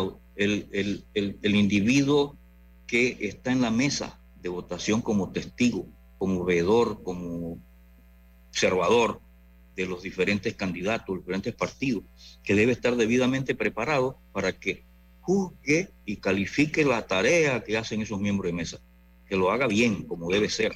[1.14, 2.36] el, individuo
[2.86, 5.86] que está en la mesa de votación como testigo,
[6.18, 7.58] como veedor, como
[8.48, 9.20] observador
[9.76, 12.04] de los diferentes candidatos, los diferentes partidos,
[12.42, 14.84] que debe estar debidamente preparado para que
[15.20, 18.80] juzgue y califique la tarea que hacen esos miembros de mesa,
[19.26, 20.74] que lo haga bien, como debe ser,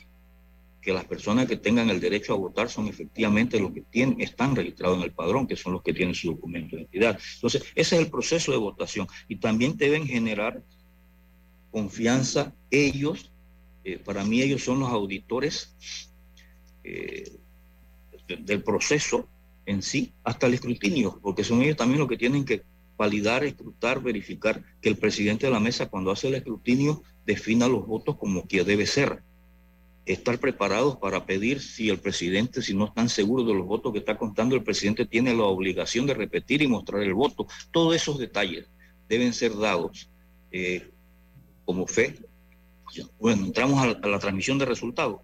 [0.81, 4.55] que las personas que tengan el derecho a votar son efectivamente los que tienen, están
[4.55, 7.19] registrados en el padrón, que son los que tienen su documento de identidad.
[7.35, 10.63] Entonces, ese es el proceso de votación y también deben generar
[11.71, 13.31] confianza ellos
[13.89, 15.75] eh, para mí ellos son los auditores
[16.85, 17.39] eh,
[18.27, 19.27] del proceso
[19.65, 22.65] en sí hasta el escrutinio, porque son ellos también los que tienen que
[22.99, 27.87] validar, escrutar, verificar que el presidente de la mesa cuando hace el escrutinio defina los
[27.87, 29.23] votos como que debe ser.
[30.09, 33.99] Estar preparados para pedir si el presidente, si no están seguros de los votos que
[33.99, 37.47] está contando, el presidente tiene la obligación de repetir y mostrar el voto.
[37.71, 38.69] Todos esos detalles
[39.09, 40.11] deben ser dados
[40.51, 40.91] eh,
[41.65, 42.17] como fe
[43.19, 45.21] bueno, entramos a la, transmisión de resultados.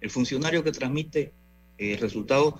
[0.00, 1.32] El funcionario que transmite
[1.78, 2.54] eh, resultados,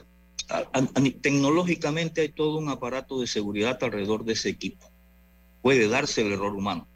[1.20, 4.90] tecnológicamente hay todo un aparato de seguridad alrededor de ese equipo.
[5.62, 6.88] Puede darse el error humano,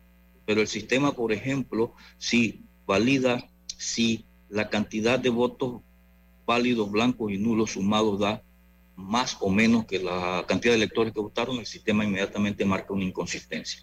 [0.47, 4.25] pero el sistema, por ejemplo, si valida si
[4.55, 5.83] la cantidad de votos
[6.47, 8.41] válidos, blancos y nulos sumados da
[8.95, 13.03] más o menos que la cantidad de electores que votaron, el sistema inmediatamente marca una
[13.03, 13.83] inconsistencia.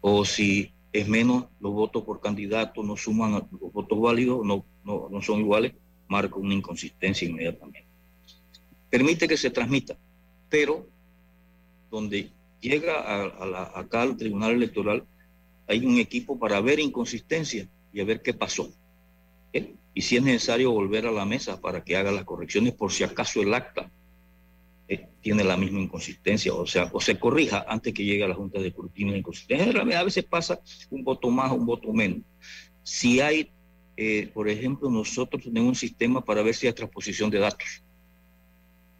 [0.00, 5.20] O si es menos, los votos por candidato no suman los votos válidos, no, no,
[5.20, 5.74] son iguales,
[6.08, 7.84] marca una inconsistencia inmediatamente.
[8.88, 9.98] Permite que se transmita,
[10.48, 10.86] pero
[11.90, 12.30] donde
[12.62, 15.04] llega a, acá al Tribunal Electoral
[15.68, 18.72] hay un equipo para ver inconsistencia y a ver qué pasó.
[19.94, 23.04] Y si es necesario volver a la mesa para que haga las correcciones por si
[23.04, 23.90] acaso el acta
[24.88, 28.34] eh, tiene la misma inconsistencia, o sea, o se corrija antes que llegue a la
[28.34, 29.80] Junta de de inconsistencia.
[29.98, 32.20] A veces pasa un voto más, un voto menos.
[32.82, 33.50] Si hay,
[33.96, 37.82] eh, por ejemplo, nosotros tenemos un sistema para ver si hay transposición de datos,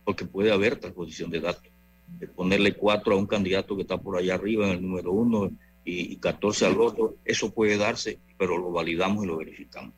[0.04, 1.70] porque puede haber transposición de datos.
[2.18, 5.50] De ponerle cuatro a un candidato que está por allá arriba en el número uno
[5.84, 9.94] y, y 14 al otro, eso puede darse, pero lo validamos y lo verificamos.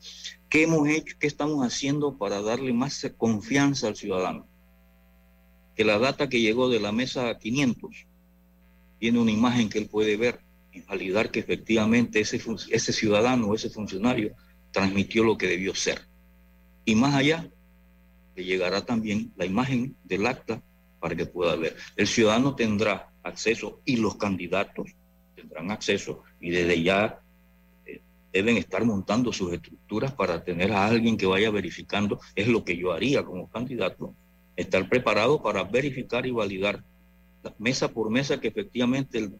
[0.49, 4.47] ¿Qué hemos hecho, qué estamos haciendo para darle más confianza al ciudadano?
[5.75, 8.07] Que la data que llegó de la mesa 500
[8.99, 10.39] tiene una imagen que él puede ver
[10.71, 14.35] y validar que efectivamente ese, ese ciudadano, ese funcionario,
[14.71, 16.07] transmitió lo que debió ser.
[16.85, 17.49] Y más allá,
[18.35, 20.61] le llegará también la imagen del acta
[20.99, 21.75] para que pueda ver.
[21.95, 24.91] El ciudadano tendrá acceso y los candidatos
[25.45, 27.19] tendrán acceso y desde ya
[27.85, 28.01] eh,
[28.33, 32.19] deben estar montando sus estructuras para tener a alguien que vaya verificando.
[32.35, 34.13] Es lo que yo haría como candidato,
[34.55, 36.83] estar preparado para verificar y validar
[37.59, 39.35] mesa por mesa que efectivamente el-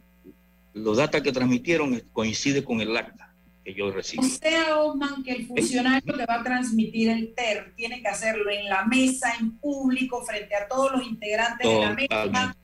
[0.74, 3.34] los datos que transmitieron coincide con el acta
[3.64, 4.24] que yo recibí.
[4.24, 8.52] O sea, Osman, que el funcionario que va a transmitir el TER tiene que hacerlo
[8.52, 12.56] en la mesa, en público, frente a todos los integrantes de la mesa.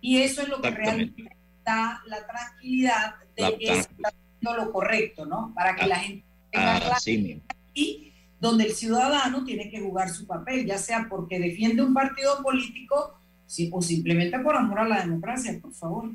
[0.00, 4.72] Y eso es lo que realmente da la tranquilidad de La que está haciendo lo
[4.72, 5.52] correcto, ¿no?
[5.54, 7.42] Para que la gente tenga claro Así mismo.
[7.74, 12.42] y donde el ciudadano tiene que jugar su papel, ya sea porque defiende un partido
[12.42, 13.14] político
[13.46, 16.10] sí, o simplemente por amor a la democracia, por favor.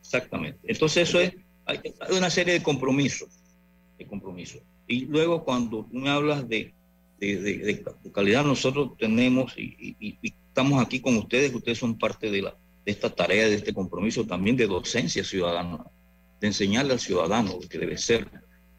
[0.00, 0.58] Exactamente.
[0.64, 1.32] Entonces eso es,
[1.66, 1.80] hay,
[2.16, 3.28] una serie de compromisos,
[3.98, 4.60] de compromisos.
[4.86, 6.72] Y luego cuando tú me hablas de,
[7.20, 11.54] de, de- de ca- de calidad, nosotros tenemos y, y- y estamos aquí con ustedes,
[11.54, 12.54] ustedes son parte de, la,
[12.88, 15.84] de esta tarea, de este compromiso también de docencia ciudadana,
[16.40, 18.26] de enseñarle al ciudadano lo que debe ser,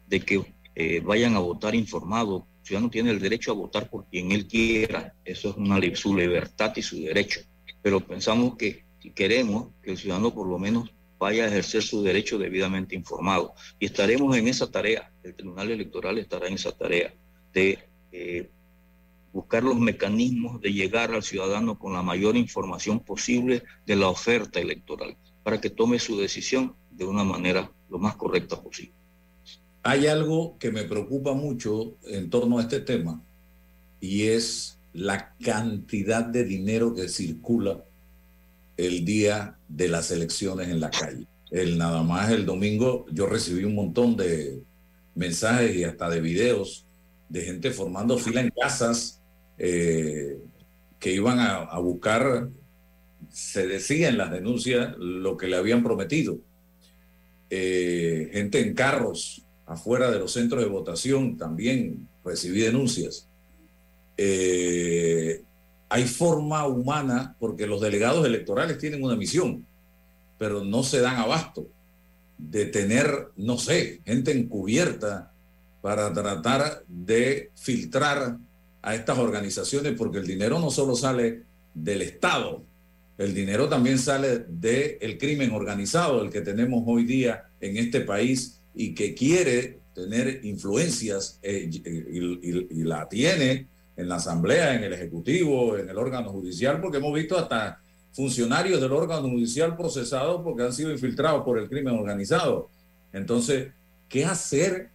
[0.08, 2.44] de que eh, vayan a votar informado.
[2.58, 6.16] El ciudadano tiene el derecho a votar por quien él quiera, eso es una, su
[6.16, 7.38] libertad y su derecho.
[7.82, 12.02] Pero pensamos que si queremos que el ciudadano por lo menos vaya a ejercer su
[12.02, 13.54] derecho debidamente informado.
[13.78, 17.14] Y estaremos en esa tarea, el Tribunal Electoral estará en esa tarea
[17.52, 17.78] de
[18.10, 18.50] eh,
[19.32, 24.60] buscar los mecanismos de llegar al ciudadano con la mayor información posible de la oferta
[24.60, 28.94] electoral, para que tome su decisión de una manera lo más correcta posible.
[29.82, 33.22] Hay algo que me preocupa mucho en torno a este tema
[34.00, 37.84] y es la cantidad de dinero que circula
[38.76, 41.26] el día de las elecciones en la calle.
[41.50, 44.62] El nada más el domingo yo recibí un montón de
[45.14, 46.86] mensajes y hasta de videos
[47.28, 49.19] de gente formando fila en casas
[49.62, 50.38] eh,
[50.98, 52.48] que iban a, buscar,
[53.28, 56.38] se decía en las denuncias, lo que le habían prometido.
[57.50, 63.28] Eh, gente en carros afuera de los centros de votación también recibí denuncias.
[64.16, 65.42] Eh,
[65.90, 69.66] hay forma humana porque los delegados electorales tienen una misión,
[70.38, 71.66] pero no se dan abasto
[72.38, 75.34] de tener, no sé, gente encubierta
[75.82, 78.38] para tratar de filtrar
[78.82, 81.42] a estas organizaciones, porque el dinero no solo sale
[81.74, 82.64] del Estado,
[83.18, 88.62] el dinero también sale del crimen organizado, el que tenemos hoy día en este país
[88.74, 94.84] y que quiere tener influencias eh, y, y- y la tiene en la Asamblea, en
[94.84, 100.40] el Ejecutivo, en el órgano judicial, porque hemos visto hasta funcionarios del órgano judicial procesados
[100.42, 102.70] porque han sido infiltrados por el crimen organizado.
[103.12, 103.68] Entonces,
[104.08, 104.88] ¿qué hacer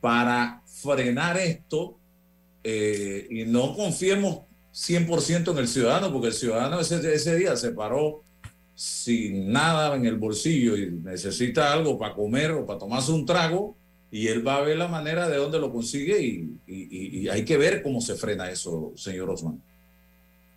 [0.00, 1.97] para frenar esto
[2.64, 4.40] eh, y no confiemos
[4.72, 6.12] 100% en el ciudadano?
[6.12, 8.22] Porque el ciudadano ese, ese día se paró
[8.74, 13.76] sin nada en el bolsillo y necesita algo para comer o para tomarse un trago
[14.10, 17.44] y él va a ver la manera de dónde lo consigue y, y- y- hay
[17.44, 19.60] que ver cómo se frena eso, señor Osman.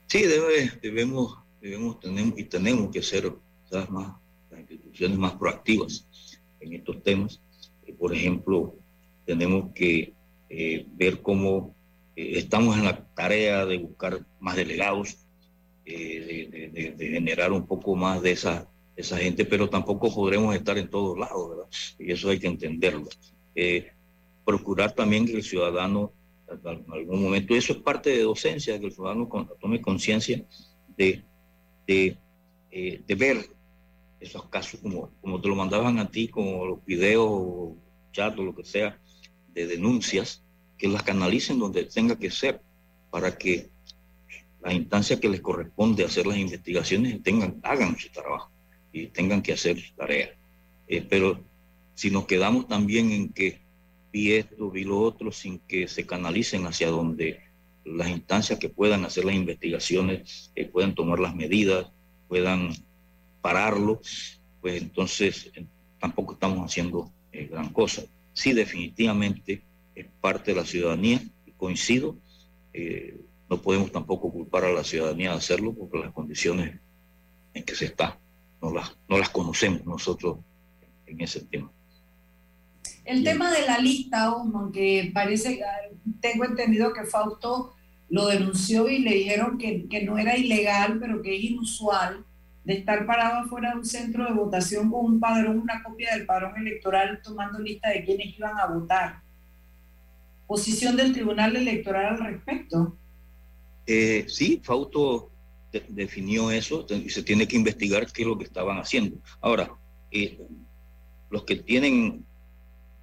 [0.07, 3.31] Sí, debe- debemos, debemos tener y tenemos que ser
[3.65, 4.13] quizás más,
[4.51, 6.05] las instituciones más proactivas
[6.59, 7.41] en estos temas.
[7.87, 8.75] Eh, por ejemplo,
[9.25, 10.13] tenemos que
[10.49, 11.73] eh, ver cómo
[12.21, 15.17] eh, estamos en la tarea de buscar más delegados,
[15.85, 20.13] eh, de, de- de- de generar un poco más de esa, esa gente, pero tampoco
[20.13, 21.65] podremos estar en todos lados, ¿verdad?
[21.99, 23.07] Y eso hay que entenderlo.
[23.55, 23.91] Eh,
[24.45, 26.13] procurar también que el ciudadano
[26.65, 30.43] en algún momento, eso es parte de docencia, que el ciudadano con- tome conciencia
[30.97, 31.23] de,
[31.87, 32.17] de,
[32.71, 33.37] eh, de ver
[34.19, 37.71] esos casos como, como te lo mandaban a ti, como los videos,
[38.11, 38.99] chat o lo que sea,
[39.53, 40.43] de denuncias,
[40.81, 42.59] que las canalicen donde tenga que ser,
[43.11, 43.69] para que
[44.63, 48.49] las instancias que les corresponde hacer las investigaciones tengan, hagan su trabajo
[48.91, 50.35] y tengan que hacer su tarea.
[50.87, 51.39] Eh, pero
[51.93, 53.59] si nos quedamos también en que
[54.11, 57.39] vi esto, vi lo otro, sin que se canalicen hacia donde
[57.85, 61.91] las instancias que puedan hacer las investigaciones eh, puedan tomar las medidas,
[62.27, 62.71] puedan
[63.43, 64.01] pararlo,
[64.61, 65.63] pues entonces eh,
[65.99, 68.01] tampoco estamos haciendo eh, gran cosa.
[68.33, 69.61] Sí, definitivamente
[70.01, 71.21] es parte de la ciudadanía,
[71.57, 72.17] coincido,
[72.73, 76.79] eh, no podemos tampoco culpar a la ciudadanía de hacerlo porque las condiciones
[77.53, 78.17] en que se está
[78.61, 80.37] no las, no las conocemos nosotros
[81.05, 81.71] en ese tema.
[83.03, 85.61] El tema de la lista, Osman, que parece,
[86.19, 87.73] tengo entendido que Fausto
[88.09, 92.25] lo denunció y le dijeron que, que no era ilegal, pero que es inusual
[92.63, 96.25] de estar parado afuera de un centro de votación con un padrón, una copia del
[96.25, 99.21] padrón electoral, tomando lista de quienes iban a votar.
[100.51, 102.97] ¿Posición del Tribunal Electoral al respecto?
[103.87, 105.31] Eh, sí, Fausto
[105.87, 109.15] definió eso y se tiene que investigar qué es lo que estaban haciendo.
[109.39, 109.73] Ahora,
[110.11, 110.41] eh,
[111.29, 112.25] los que tienen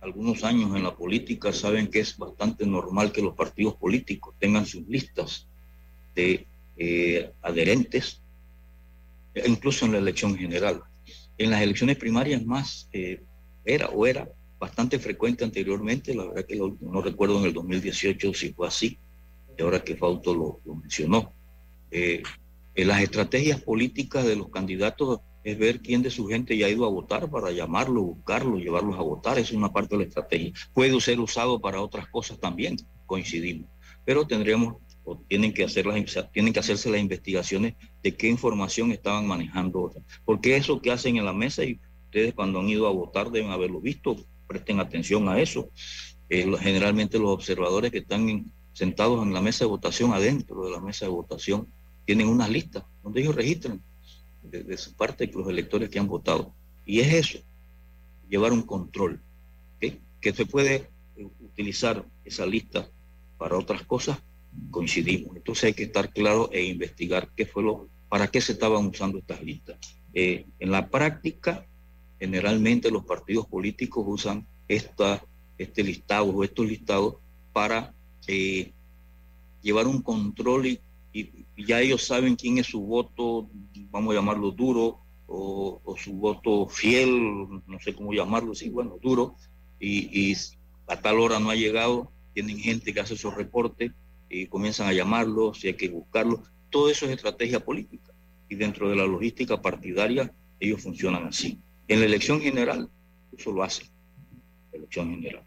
[0.03, 4.67] algunos años en la política saben que es bastante normal que los partidos políticos tengan
[4.67, 5.49] sus listas
[6.15, 6.47] de
[6.77, 8.21] eh, adherentes
[9.47, 10.83] incluso en la elección general.
[11.39, 12.91] En las elecciones primarias más
[13.65, 14.29] era o era
[14.59, 18.99] bastante frecuente anteriormente, la verdad que no recuerdo en el 2018 si fue así,
[19.57, 21.33] y ahora que Fausto lo, mencionó.
[21.91, 22.23] Eh,
[22.75, 26.71] en las estrategias políticas de los candidatos es ver quién de su gente ya ha
[26.71, 29.39] ido a votar para llamarlo, buscarlo, llevarlos a votar.
[29.39, 30.53] Es una parte de la estrategia.
[30.75, 33.69] Puede ser usado para otras cosas también, coincidimos.
[34.05, 34.77] Pero tendríamos
[35.27, 39.93] tienen que, hacer las, tienen que hacerse las investigaciones de qué información estaban manejando.
[40.25, 43.51] Porque eso que hacen en la mesa y ustedes cuando han ido a votar deben
[43.51, 44.17] haberlo visto,
[44.49, 45.71] presten atención a eso.
[46.29, 50.81] Eh, generalmente los observadores que están sentados en la mesa de votación, adentro de la
[50.81, 51.69] mesa de votación,
[52.05, 53.81] tienen unas listas donde ellos registran
[54.43, 56.55] de, su parte los electores que han votado.
[56.87, 57.39] Y es eso,
[58.29, 59.21] llevar un control,
[59.79, 60.89] que se puede
[61.41, 62.89] utilizar esa lista
[63.37, 64.19] para otras cosas,
[64.71, 65.37] coincidimos.
[65.37, 69.19] Entonces hay que estar claro e investigar qué fue lo, para qué se estaban usando
[69.19, 69.79] estas listas.
[70.15, 71.67] Eh, en la práctica,
[72.19, 75.25] generalmente los partidos políticos usan esta,
[75.57, 77.17] este listado o estos listados
[77.53, 77.95] para
[78.27, 78.73] eh,
[79.63, 80.81] llevar un control y,
[81.57, 83.49] ya ellos saben quién es su voto,
[83.91, 89.35] vamos a llamarlo duro, o, su voto fiel, no sé cómo llamarlo, sí, bueno, duro,
[89.81, 90.37] y, y
[90.87, 93.91] a tal hora no ha llegado, tienen gente que hace esos reportes
[94.31, 96.43] y comienzan a llamarlo, si hay que buscarlo.
[96.71, 98.13] Todo eso es estrategia política.
[98.49, 101.59] Y dentro de la logística partidaria, ellos funcionan así.
[101.89, 102.89] En la elección general,
[103.37, 103.89] eso lo hacen,
[104.73, 105.45] la elección general,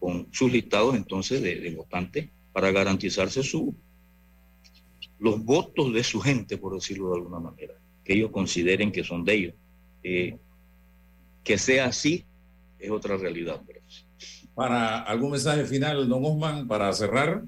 [0.00, 3.74] con sus listados entonces de, votantes para garantizarse su,
[5.18, 7.74] los votos de su gente, por decirlo de alguna manera,
[8.04, 9.54] que ellos consideren que son de ellos.
[10.02, 10.36] Eh,
[11.44, 12.24] que sea así
[12.78, 13.60] es otra realidad.
[14.54, 17.44] Para algún mensaje final, don Osman, para cerrar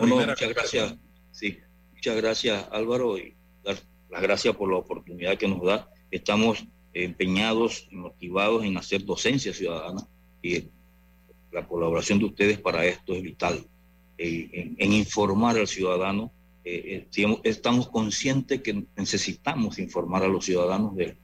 [0.00, 0.96] muchas gracias,
[1.30, 1.58] sí,
[1.92, 3.76] muchas gracias Álvaro y dar
[4.10, 5.88] las gracias por la oportunidad que nos da.
[6.10, 10.06] Estamos empeñados y motivados en hacer docencia ciudadana
[10.42, 10.64] y
[11.52, 13.64] la colaboración de ustedes para esto es vital,
[14.18, 16.30] en, informar al ciudadano.
[16.64, 21.16] Eh, eh, estamos conscientes que necesitamos informar a los ciudadanos de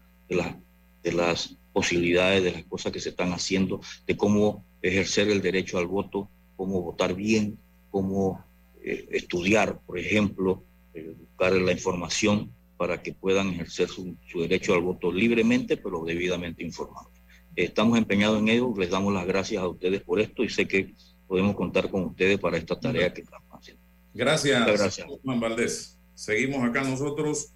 [1.13, 5.87] las posibilidades, de las cosas que se están haciendo, de cómo ejercer el derecho al
[5.87, 7.59] voto, cómo votar bien,
[7.91, 8.45] cómo
[8.83, 10.63] eh, estudiar, por ejemplo,
[10.95, 16.63] eh, buscar la información para que puedan ejercer su, derecho al voto libremente, pero debidamente
[16.63, 17.13] informados.
[17.55, 20.95] Estamos empeñados en ello, les damos las gracias a ustedes por esto y sé que
[21.27, 23.83] podemos contar con ustedes para esta tarea que estamos haciendo.
[24.13, 25.07] Gracias, gracias.
[25.23, 25.99] Juan Valdés.
[26.15, 27.53] Seguimos acá nosotros.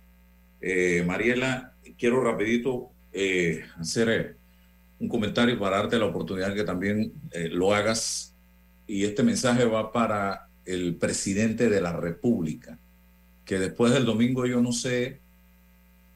[0.61, 2.91] Eh, Mariela, quiero rapidito
[3.79, 4.37] hacer
[4.99, 7.13] un comentario para darte la oportunidad que también
[7.51, 8.31] lo hagas
[8.91, 12.77] y este mensaje va para el presidente de la República,
[13.45, 15.21] que después del domingo yo no sé,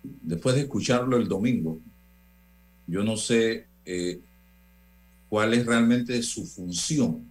[0.03, 1.81] después de escucharlo el domingo,
[2.87, 4.21] yo no sé eh,
[5.29, 7.25] cuál es realmente su función,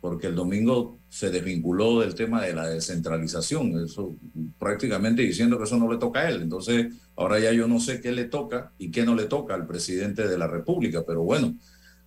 [0.00, 4.16] porque el domingo se desvinculó del tema de la descentralización, eso
[4.58, 6.42] prácticamente diciendo que eso no le toca a él.
[6.42, 9.66] Entonces, ahora ya yo no sé qué le toca y qué no le toca al
[9.66, 11.54] presidente de la República, pero bueno,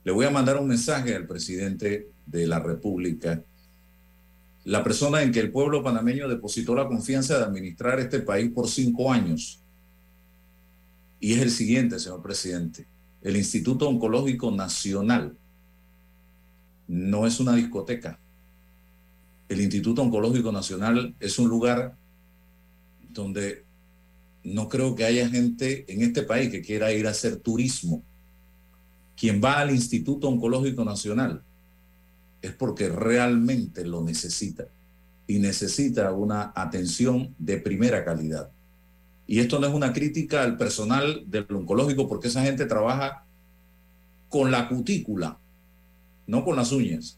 [0.03, 3.43] le voy a mandar un mensaje al presidente de la República,
[4.66, 8.70] la persona en que el pueblo panameño depositó la confianza de administrar este país por
[8.70, 9.61] cinco años.
[11.20, 12.88] Y es el siguiente, señor presidente.
[13.22, 15.36] El Instituto Oncológico Nacional
[16.88, 18.20] no es una discoteca.
[19.49, 21.95] El Instituto Oncológico Nacional es un lugar
[23.09, 23.66] donde
[24.43, 28.03] no creo que haya gente en este país que quiera ir a hacer turismo.
[29.16, 31.43] Quien va al Instituto Oncológico Nacional
[32.43, 34.65] es porque realmente lo necesita
[35.25, 38.51] y necesita una atención de primera calidad.
[39.25, 43.25] Y esto no es una crítica al personal del oncológico porque esa gente trabaja
[44.27, 45.39] con la cutícula,
[46.27, 47.17] no con las uñas.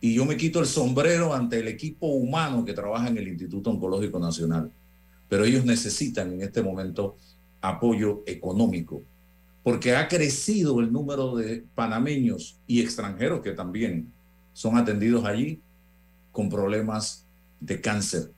[0.00, 3.70] Y yo me quito el sombrero ante el equipo humano que trabaja en el Instituto
[3.70, 4.72] Oncológico Nacional.
[5.28, 7.16] Pero ellos necesitan en este momento
[7.60, 9.04] apoyo económico
[9.62, 14.12] porque ha crecido el número de panameños y extranjeros que también
[14.56, 15.60] son atendidos allí
[16.32, 17.26] con problemas
[17.60, 18.32] de cáncer,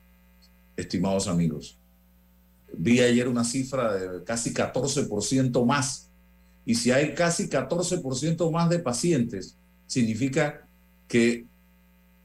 [0.75, 1.79] estimados amigos.
[2.73, 6.09] Vi ayer una cifra de casi 14% más.
[6.65, 9.55] Y si hay casi 14% más de pacientes,
[9.87, 10.67] significa
[11.07, 11.45] que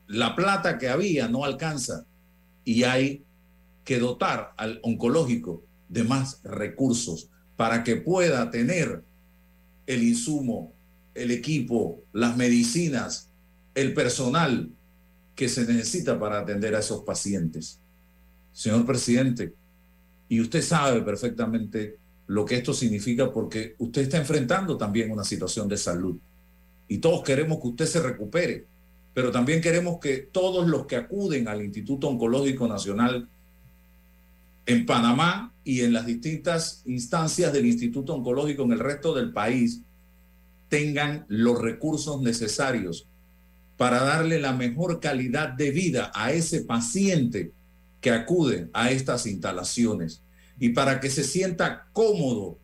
[0.09, 2.05] la plata que había no alcanza
[2.65, 3.23] y hay
[3.85, 9.05] que dotar al oncológico de más recursos para que pueda tener
[9.87, 10.73] el insumo,
[11.15, 13.31] el equipo, las medicinas,
[13.75, 14.71] el personal
[15.35, 17.81] que se necesita para atender a esos pacientes.
[18.53, 19.53] Señor presidente,
[20.29, 25.69] y usted sabe perfectamente lo que esto significa porque usted está enfrentando también una situación
[25.69, 26.17] de salud.
[26.89, 28.65] Y todos queremos que usted se recupere,
[29.13, 33.29] pero también queremos que todos los que acuden al Instituto Oncológico Nacional
[34.67, 39.83] en Panamá y en las distintas instancias del Instituto Oncológico en el resto del país
[40.69, 43.07] tengan los recursos necesarios
[43.77, 47.53] para darle la mejor calidad de vida a ese paciente
[48.01, 50.23] que acude a estas instalaciones
[50.59, 52.59] y para que se sienta cómodo.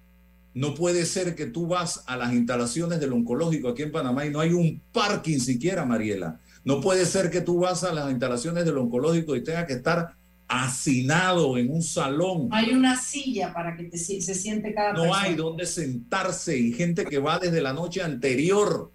[0.53, 4.31] No puede ser que tú vas a las instalaciones del oncológico aquí en Panamá y
[4.31, 6.41] no hay un parking siquiera, Mariela.
[6.65, 10.15] No puede ser que tú vas a las instalaciones del oncológico y tenga que estar
[10.49, 12.49] hacinado en un salón.
[12.51, 17.19] Hay una silla para que se siente cada No hay donde sentarse y gente que
[17.19, 18.91] va desde la noche anterior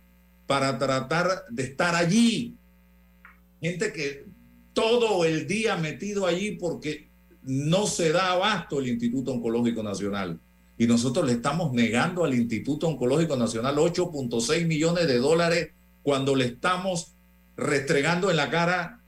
[0.47, 2.55] para tratar de estar allí.
[3.61, 4.25] Gente que
[4.73, 7.09] todo el día metido allí porque
[7.43, 10.39] no se da abasto el Instituto Oncológico Nacional.
[10.77, 15.71] Y nosotros le estamos negando al Instituto Oncológico Nacional 8.6 millones de dólares
[16.03, 17.13] cuando le estamos
[17.55, 18.99] restregando en la cara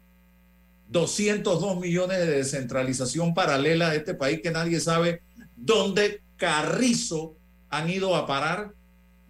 [0.90, 5.22] 202 millones de descentralización paralela de este país que nadie sabe
[5.56, 7.36] dónde Carrizo
[7.70, 8.74] han ido a parar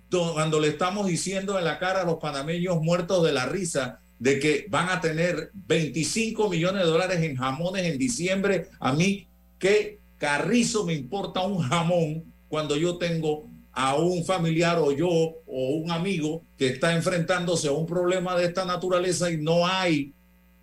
[0.09, 4.39] cuando le estamos diciendo en la cara a los panameños muertos de la risa de
[4.39, 9.27] que van a tener 25 millones de dólares en jamones en diciembre, a mí
[9.59, 15.69] qué carrizo me importa un jamón cuando yo tengo a un familiar o yo o
[15.75, 20.13] un amigo que está enfrentándose a un problema de esta naturaleza y no hay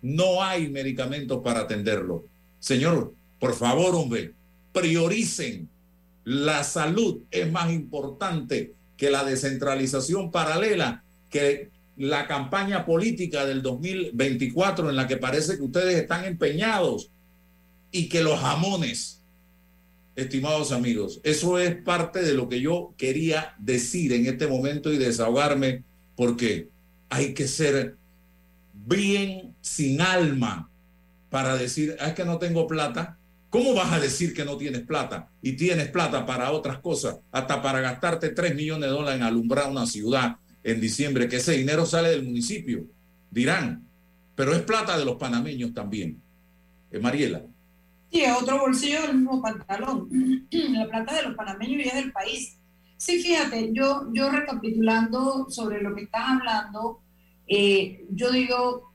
[0.01, 2.25] no hay medicamentos para atenderlo.
[2.59, 4.33] Señor, por favor, hombre,
[4.71, 5.67] prioricen.
[6.23, 14.89] La salud es más importante que la descentralización paralela, que la campaña política del 2024
[14.89, 17.09] en la que parece que ustedes están empeñados
[17.91, 19.21] y que los jamones,
[20.15, 24.97] estimados amigos, eso es parte de lo que yo quería decir en este momento y
[24.97, 25.83] desahogarme
[26.15, 26.69] porque
[27.09, 27.97] hay que ser
[28.73, 30.69] bien sin alma
[31.29, 33.17] para decir, ah, es que no tengo plata.
[33.55, 35.29] ¿Cómo vas a decir que no tienes plata?
[35.41, 39.71] Y tienes plata para otras cosas, hasta para gastarte 3 millones de dólares en alumbrar
[39.71, 42.85] una ciudad en diciembre, que ese dinero sale del municipio.
[43.31, 43.87] Dirán,
[44.35, 46.21] pero es plata de los panameños también.
[46.91, 47.43] Eh, Mariela.
[48.11, 50.09] Sí, es otro bolsillo del mismo pantalón.
[50.51, 52.57] La plata de los panameños y es del país.
[52.97, 56.99] Sí, fíjate, yo, yo recapitulando sobre lo que estás hablando,
[57.47, 58.91] eh, yo digo,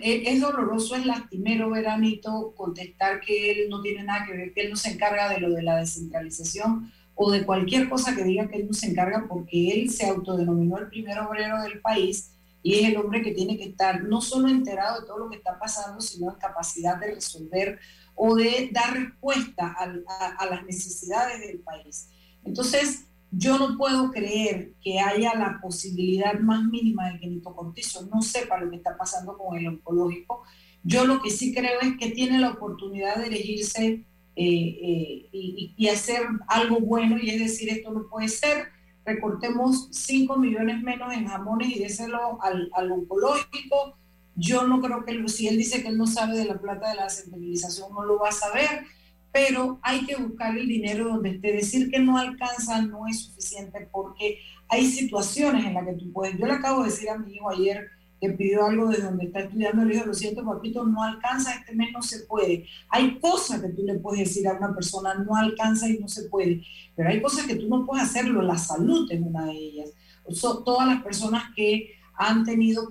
[0.00, 4.70] es doloroso, es lastimero, Veranito, contestar que él no tiene nada que ver, que él
[4.70, 8.56] no se encarga de lo de la descentralización o de cualquier cosa que diga que
[8.56, 12.88] él no se encarga porque él se autodenominó el primer obrero del país y es
[12.88, 16.00] el hombre que tiene que estar no solo enterado de todo lo que está pasando,
[16.00, 17.78] sino en capacidad de resolver
[18.14, 22.08] o de dar respuesta a, a las necesidades del país.
[22.44, 28.06] Entonces, yo no puedo creer que haya la posibilidad más mínima de que Nito Cortizo
[28.06, 30.42] no sepa lo que está pasando con el oncológico.
[30.82, 34.04] Yo lo que sí creo es que tiene la oportunidad de elegirse
[34.36, 38.68] eh, eh, y, hacer algo bueno, y es decir, esto no puede ser.
[39.04, 43.96] Recortemos 5 millones menos en jamones y déselo al, al oncológico.
[44.36, 46.96] Yo no creo que si él dice que él no sabe de la plata de
[46.96, 48.84] la centralización, no lo va a saber
[49.36, 51.52] pero hay que buscar el dinero donde esté.
[51.52, 56.38] Decir que no alcanza no es suficiente porque hay situaciones en las que tú puedes.
[56.38, 57.86] Yo le acabo de decir a mi hijo ayer
[58.18, 61.74] que pidió algo de donde está estudiando, le dijo, lo siento, papito, no alcanza, este
[61.74, 62.64] mes no se puede.
[62.88, 66.30] Hay cosas que tú le puedes decir a una persona, no alcanza y no se
[66.30, 66.62] puede,
[66.94, 69.90] pero hay cosas que tú no puedes hacerlo, la salud es una de ellas.
[70.64, 72.88] todas las personas que han tenido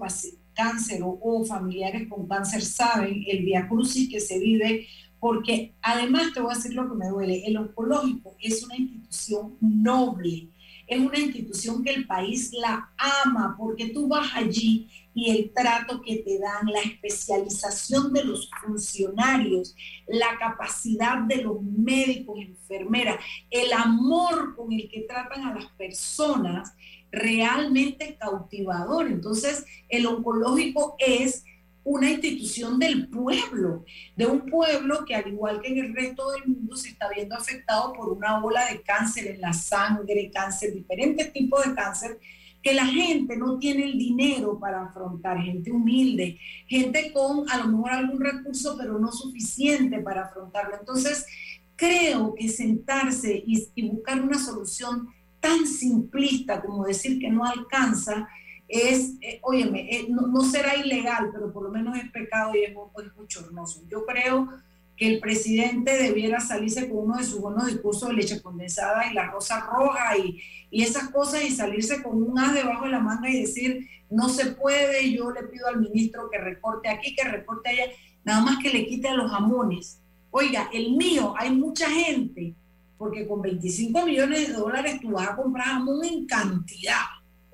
[0.53, 4.87] cáncer o, o, familiares con cáncer saben el diacrucis que se vive
[5.25, 9.57] porque además te voy a decir lo que me duele, el oncológico es una institución
[9.59, 10.49] noble,
[10.85, 16.03] es una institución que el país la ama porque tú vas allí y el trato
[16.03, 23.17] que te dan, la especialización de los funcionarios, la capacidad de los médicos, enfermeras,
[23.49, 26.75] el amor con el que tratan a las personas,
[27.11, 29.07] realmente cautivador.
[29.07, 31.45] Entonces, el oncológico es
[31.85, 36.47] una institución del pueblo, de un pueblo que al igual que en el resto del
[36.47, 41.31] mundo se está viendo afectado por una ola de cáncer en la sangre, cáncer, diferentes
[41.31, 42.19] tipos de cáncer,
[42.63, 47.67] que la gente no tiene el dinero para afrontar, gente humilde, gente con a lo
[47.67, 50.75] mejor algún recurso, pero no suficiente para afrontarlo.
[50.79, 51.27] Entonces,
[51.75, 55.09] creo que sentarse y, y buscar una solución
[55.39, 58.27] tan simplista como decir que no alcanza,
[58.67, 62.71] es, eh, óyeme, eh, no, será ilegal, pero por lo menos es pecado y es,
[62.71, 63.83] es bochornoso.
[63.89, 64.49] Yo creo
[64.97, 69.13] que el presidente debiera salirse con uno de sus buenos discursos de leche condensada y
[69.13, 70.41] la rosa roja y,
[70.71, 74.29] y esas cosas y salirse con un as debajo de la manga y decir, no
[74.29, 77.91] se puede, yo le pido al ministro que recorte aquí, que recorte allá,
[78.23, 79.99] nada más que le quite a los jamones.
[80.31, 82.53] Oiga, el mío, hay mucha gente,
[82.97, 87.03] porque con 25 millones de dólares tú vas a comprar jamón en cantidad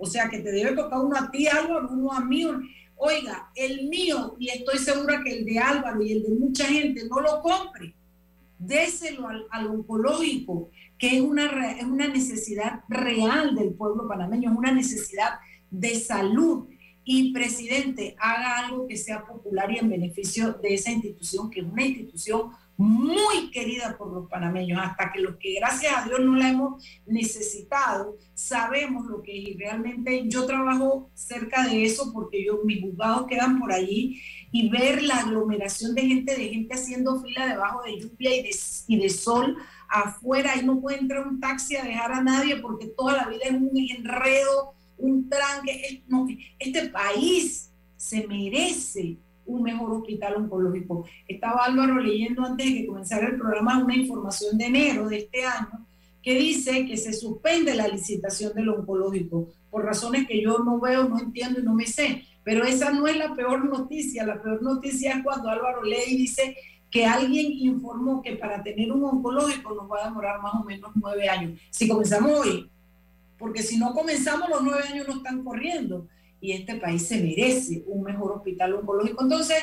[0.02, 2.44] o sea, que te debe tocar uno a ti, Álvaro, uno a mí.
[2.96, 7.08] Oiga, el mío, y estoy segura que el de Álvaro y el de mucha gente
[7.08, 7.94] no lo compre.
[8.58, 14.72] Déselo al, oncológico, que es una, es una necesidad real del pueblo panameño, es una
[14.72, 15.40] necesidad
[15.70, 16.68] de salud.
[17.04, 21.66] Y presidente, haga algo que sea popular y en beneficio de esa institución, que es
[21.68, 22.52] una institución
[22.82, 26.84] muy querida por los panameños, hasta que los que gracias a Dios no la hemos
[27.06, 29.50] necesitado, sabemos lo que es.
[29.50, 34.20] Y realmente yo trabajo cerca de eso porque yo, mis juzgados quedan por allí
[34.52, 38.56] y ver la aglomeración de gente, de gente haciendo fila debajo de lluvia y de,
[38.88, 39.58] y de sol
[39.88, 43.44] afuera y no puede entrar un taxi a dejar a nadie porque toda la vida
[43.44, 46.04] es un enredo, un tranque.
[46.58, 49.18] este país se merece
[49.52, 51.06] un mejor hospital oncológico.
[51.28, 55.46] Estaba Álvaro leyendo antes de que comenzara el programa una información de enero de este
[55.46, 55.86] año
[56.22, 61.10] que dice que se suspende la licitación del oncológico por razones que yo no veo,
[61.10, 62.26] no entiendo y no me sé.
[62.44, 64.26] Pero esa no es la peor noticia.
[64.26, 66.56] La peor noticia es cuando Álvaro lee y dice
[66.90, 70.92] que alguien informó que para tener un oncológico nos va a demorar más o menos
[70.96, 71.60] nueve años.
[71.70, 72.70] Si comenzamos hoy,
[73.38, 76.08] porque si no comenzamos los nueve años no están corriendo
[76.42, 79.24] y este país se merece un mejor hospital oncológico.
[79.24, 79.58] Entonces,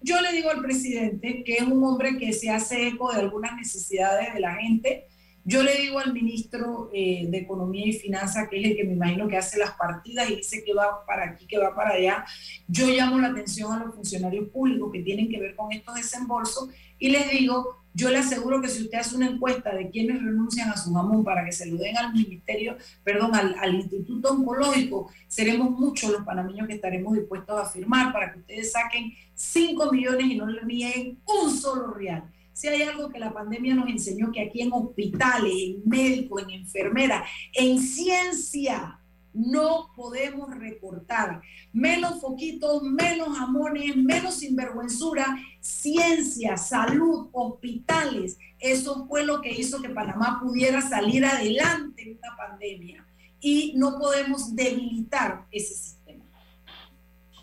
[0.00, 3.56] yo le digo al presidente que es un hombre que se hace eco de algunas
[3.56, 5.06] necesidades de la gente.
[5.46, 8.94] Yo le digo al ministro eh, de Economía y Finanzas, que es el que me
[8.94, 12.24] imagino que hace las partidas y dice que va para aquí, que va para allá.
[12.66, 16.70] Yo llamo la atención a los funcionarios públicos que tienen que ver con estos desembolsos
[16.98, 20.68] y les digo, yo le aseguro que si usted hace una encuesta de quienes renuncian
[20.68, 25.70] a su jamón para que se lo den al ministerio, perdón, al, Instituto Oncológico, seremos
[25.70, 30.36] muchos los panameños que estaremos dispuestos a firmar para que ustedes saquen 5 millones y
[30.36, 32.24] no le nieguen un solo real.
[32.52, 36.50] Si hay algo que la pandemia nos enseñó, que aquí en hospitales, en médicos, en
[36.50, 38.98] enfermeras, en ciencia,
[39.34, 41.42] no podemos recortar.
[41.72, 48.38] Menos foquitos, menos jamones, menos sinvergüenzura, ciencia, salud, hospitales.
[48.60, 53.06] Eso fue lo que hizo que Panamá pudiera salir adelante en una pandemia.
[53.40, 56.24] Y no podemos debilitar ese sistema.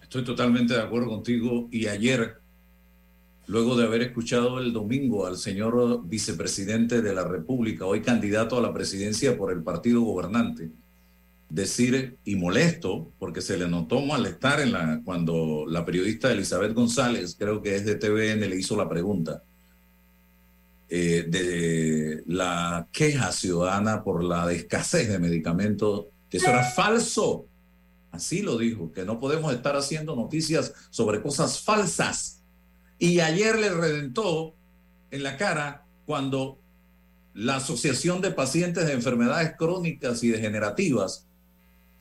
[0.02, 1.68] Estoy totalmente de acuerdo contigo.
[1.72, 2.38] Y ayer,
[3.48, 8.62] luego de haber escuchado el domingo al señor vicepresidente de la República, hoy candidato a
[8.62, 10.72] la presidencia por el partido gobernante,
[11.52, 17.36] decir y molesto porque se le notó malestar en la, cuando la periodista Elizabeth González,
[17.38, 19.44] creo que es de TVN, le hizo la pregunta
[20.90, 27.46] eh, de la queja ciudadana por la escasez de medicamentos, eso era falso.
[28.12, 32.42] Así lo dijo, que no podemos estar haciendo noticias sobre cosas falsas.
[32.98, 34.54] Y ayer le redentó
[35.12, 36.60] en la cara cuando
[37.34, 41.26] la Asociación de Pacientes de Enfermedades Crónicas y Degenerativas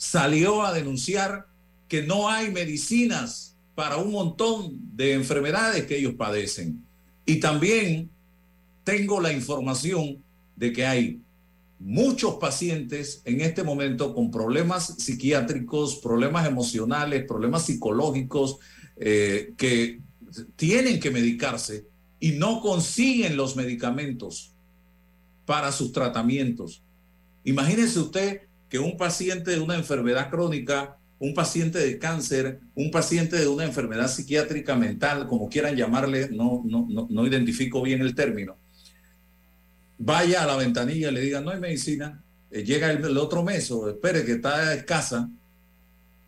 [0.00, 1.46] salió a denunciar
[1.86, 6.82] que no hay medicinas para un montón de enfermedades que ellos padecen.
[7.26, 8.08] Y también
[8.82, 10.24] tengo la información
[10.56, 11.20] de que hay
[11.78, 18.56] muchos pacientes en este momento con problemas psiquiátricos, problemas emocionales, problemas psicológicos,
[18.96, 20.00] eh, que
[20.56, 21.84] tienen que medicarse
[22.18, 24.54] y no consiguen los medicamentos
[25.44, 26.82] para sus tratamientos.
[27.44, 33.36] Imagínese usted que un paciente de una enfermedad crónica, un paciente de cáncer, un paciente
[33.36, 38.56] de una enfermedad psiquiátrica mental, como quieran llamarle, no, no, no, identifico bien el término,
[39.98, 43.42] vaya a la ventanilla y le diga, no hay medicina, eh, llega el, el otro
[43.42, 45.28] mes o espere que está escasa,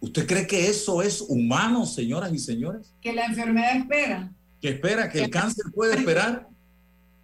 [0.01, 2.93] ¿usted cree que eso es humano, señoras y señores?
[3.01, 4.32] Que la enfermedad espera.
[4.61, 6.49] que espera que el cáncer puede esperar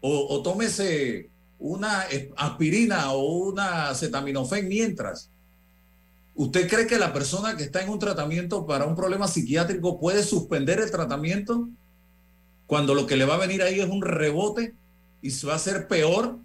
[0.00, 1.28] o, o tómese
[1.58, 2.06] una
[2.36, 5.30] aspirina o una acetaminofén mientras.
[6.34, 10.22] ¿Usted cree que la persona que está en un tratamiento para un problema psiquiátrico puede
[10.22, 11.68] suspender el tratamiento
[12.66, 14.74] cuando lo que le va a venir ahí es un rebote
[15.20, 16.38] y se va a hacer peor?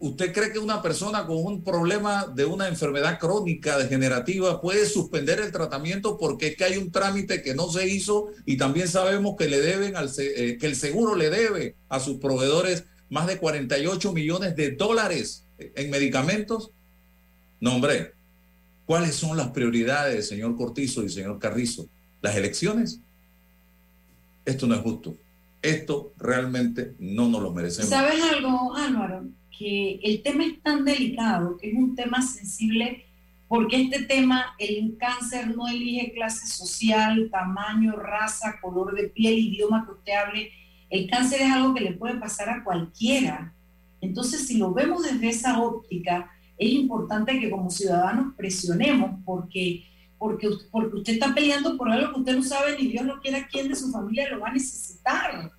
[0.00, 5.40] ¿Usted cree que una persona con un problema de una enfermedad crónica degenerativa puede suspender
[5.40, 9.36] el tratamiento porque es que hay un trámite que no se hizo y también sabemos
[9.38, 13.38] que le deben al eh, que el seguro le debe a sus proveedores más de
[13.38, 16.70] 48 millones de dólares en medicamentos?
[17.60, 18.12] No, hombre.
[18.86, 21.88] ¿Cuáles son las prioridades, señor Cortizo y señor Carrizo?
[22.22, 23.00] ¿Las elecciones?
[24.44, 25.14] Esto no es justo.
[25.62, 27.90] Esto realmente no nos lo merecemos.
[27.90, 29.26] ¿Sabes algo, Álvaro?
[29.56, 33.04] Que el tema es tan delicado, que es un tema sensible,
[33.46, 39.84] porque este tema, el cáncer no elige clase social, tamaño, raza, color de piel, idioma
[39.84, 40.52] que usted hable.
[40.90, 43.54] El cáncer es algo que le puede pasar a cualquiera.
[44.00, 49.84] Entonces, si lo vemos desde esa óptica, es importante que como ciudadanos presionemos, porque,
[50.18, 53.46] porque, porque usted está peleando por algo que usted no sabe ni Dios no quiera
[53.46, 55.52] quién de su familia lo va a necesitar.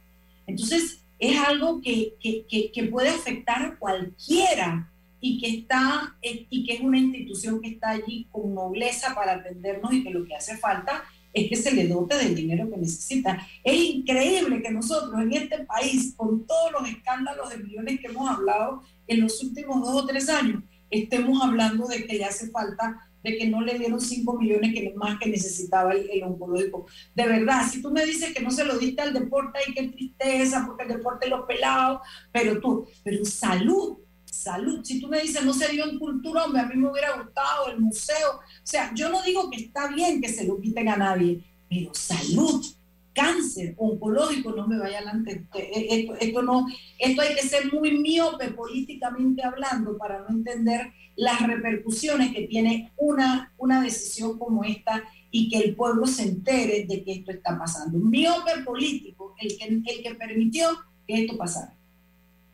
[0.46, 6.48] Entonces, es algo que, que, que, que puede afectar a cualquiera y que, está, eh,
[6.50, 10.26] y que es una institución que está allí con nobleza para atendernos y que lo
[10.26, 11.04] que hace falta
[11.34, 13.46] es que se le dote del dinero que necesita.
[13.64, 18.30] Es increíble que nosotros en este país, con todos los escándalos de millones que hemos
[18.30, 23.10] hablado en los últimos dos o tres años, estemos hablando de que le hace falta,
[23.24, 26.88] de que no le dieron 5 millones que más que necesitaba el, el oncológico.
[27.16, 29.88] De verdad, si tú me dices que no se lo diste al deporte, ay, qué
[29.90, 32.02] tristeza, porque el deporte los pelados,
[32.32, 34.00] pero tú, pero salud,
[34.42, 34.82] salud.
[34.84, 37.68] Si tú me dices no se dio en cultura, hombre, a mí me hubiera gustado
[37.68, 38.38] el museo.
[38.38, 41.94] O sea, yo no digo que está bien que se lo quiten a nadie, pero
[41.94, 42.66] salud,
[43.14, 45.46] cáncer oncológico, no me vaya adelante.
[45.54, 46.68] Esto, esto, no,
[46.98, 52.92] esto hay que ser muy miope políticamente hablando para no entender las repercusiones que tiene
[52.98, 57.58] una, una decisión como esta y que el pueblo se entere de que esto está
[57.58, 57.98] pasando.
[58.00, 60.70] Miope político, el que, el que permitió
[61.08, 61.76] que esto pasara.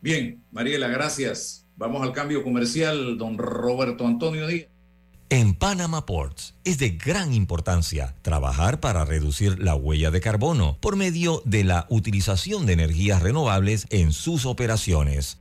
[0.01, 1.66] Bien, Mariela, gracias.
[1.77, 4.67] Vamos al cambio comercial, don Roberto Antonio Díaz.
[5.29, 10.95] En Panama Ports es de gran importancia trabajar para reducir la huella de carbono por
[10.95, 15.39] medio de la utilización de energías renovables en sus operaciones.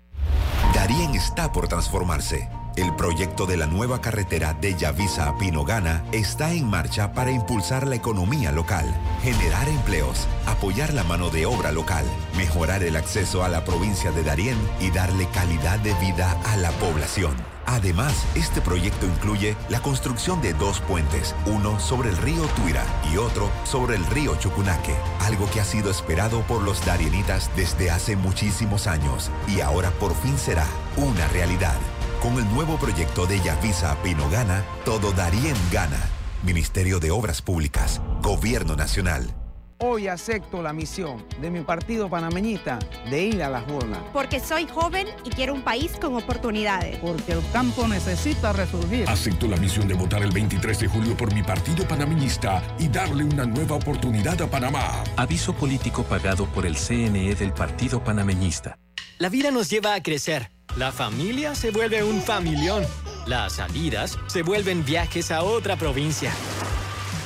[0.75, 2.49] Darien está por transformarse.
[2.77, 7.87] El proyecto de la nueva carretera de Yavisa a Pinogana está en marcha para impulsar
[7.87, 8.85] la economía local,
[9.23, 12.05] generar empleos, apoyar la mano de obra local,
[12.37, 16.71] mejorar el acceso a la provincia de Darién y darle calidad de vida a la
[16.73, 17.35] población.
[17.65, 23.17] Además, este proyecto incluye la construcción de dos puentes, uno sobre el río Tuira y
[23.17, 28.17] otro sobre el río Chucunaque, algo que ha sido esperado por los darienitas desde hace
[28.17, 30.67] muchísimos años y ahora por fin será
[30.99, 31.75] una realidad.
[32.21, 36.01] Con el nuevo proyecto de Yavisa Pinogana, todo Darien gana.
[36.43, 39.35] Ministerio de Obras Públicas, Gobierno Nacional.
[39.79, 42.79] Hoy acepto la misión de mi partido panameñista
[43.11, 43.99] de ir a las urnas.
[44.15, 46.97] Porque soy joven y quiero un país con oportunidades.
[46.99, 49.07] Porque el campo necesita resurgir.
[49.07, 53.25] Acepto la misión de votar el 23 de julio por mi partido panameñista y darle
[53.25, 55.05] una nueva oportunidad a Panamá.
[55.17, 58.79] Aviso político pagado por el CNE del Partido Panameñista.
[59.19, 60.51] La vida nos lleva a crecer.
[60.77, 62.85] La familia se vuelve un familión.
[63.27, 66.31] Las salidas se vuelven viajes a otra provincia.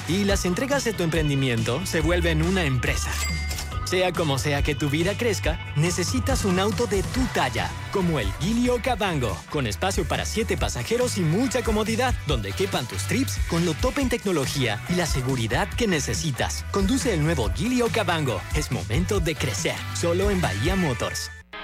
[0.07, 3.11] Y las entregas de tu emprendimiento se vuelven una empresa.
[3.87, 8.33] Sea como sea que tu vida crezca, necesitas un auto de tu talla, como el
[8.35, 13.65] Gilio Cabango, con espacio para siete pasajeros y mucha comodidad, donde quepan tus trips con
[13.65, 16.65] lo top en tecnología y la seguridad que necesitas.
[16.71, 18.41] Conduce el nuevo Gilio Cabango.
[18.55, 21.33] Es momento de crecer, solo en Bahía Motors.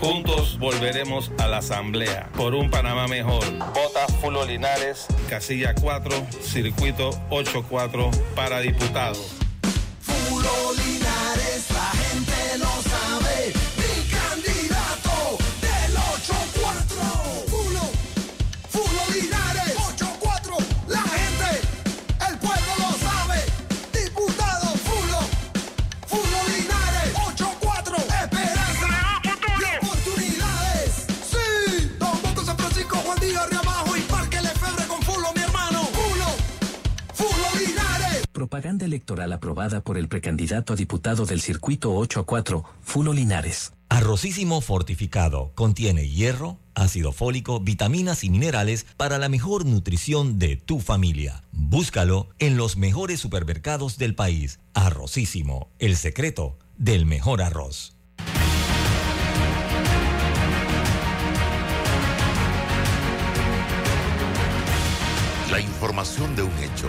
[0.00, 3.44] juntos volveremos a la asamblea por un Panamá mejor.
[3.74, 9.39] Vota Fulo Linares, casilla 4, circuito 84 para diputado.
[38.50, 43.74] Propaganda electoral aprobada por el precandidato a diputado del circuito 8 a 4, Fulo Linares.
[43.88, 45.52] Arrocísimo fortificado.
[45.54, 51.44] Contiene hierro, ácido fólico, vitaminas y minerales para la mejor nutrición de tu familia.
[51.52, 54.58] Búscalo en los mejores supermercados del país.
[54.74, 57.94] Arrocísimo, el secreto del mejor arroz.
[65.52, 66.88] La información de un hecho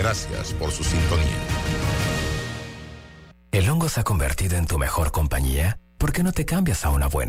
[0.00, 1.26] Gracias por su sintonía.
[3.52, 5.78] ¿El hongo se ha convertido en tu mejor compañía?
[5.98, 7.28] ¿Por qué no te cambias a una buena?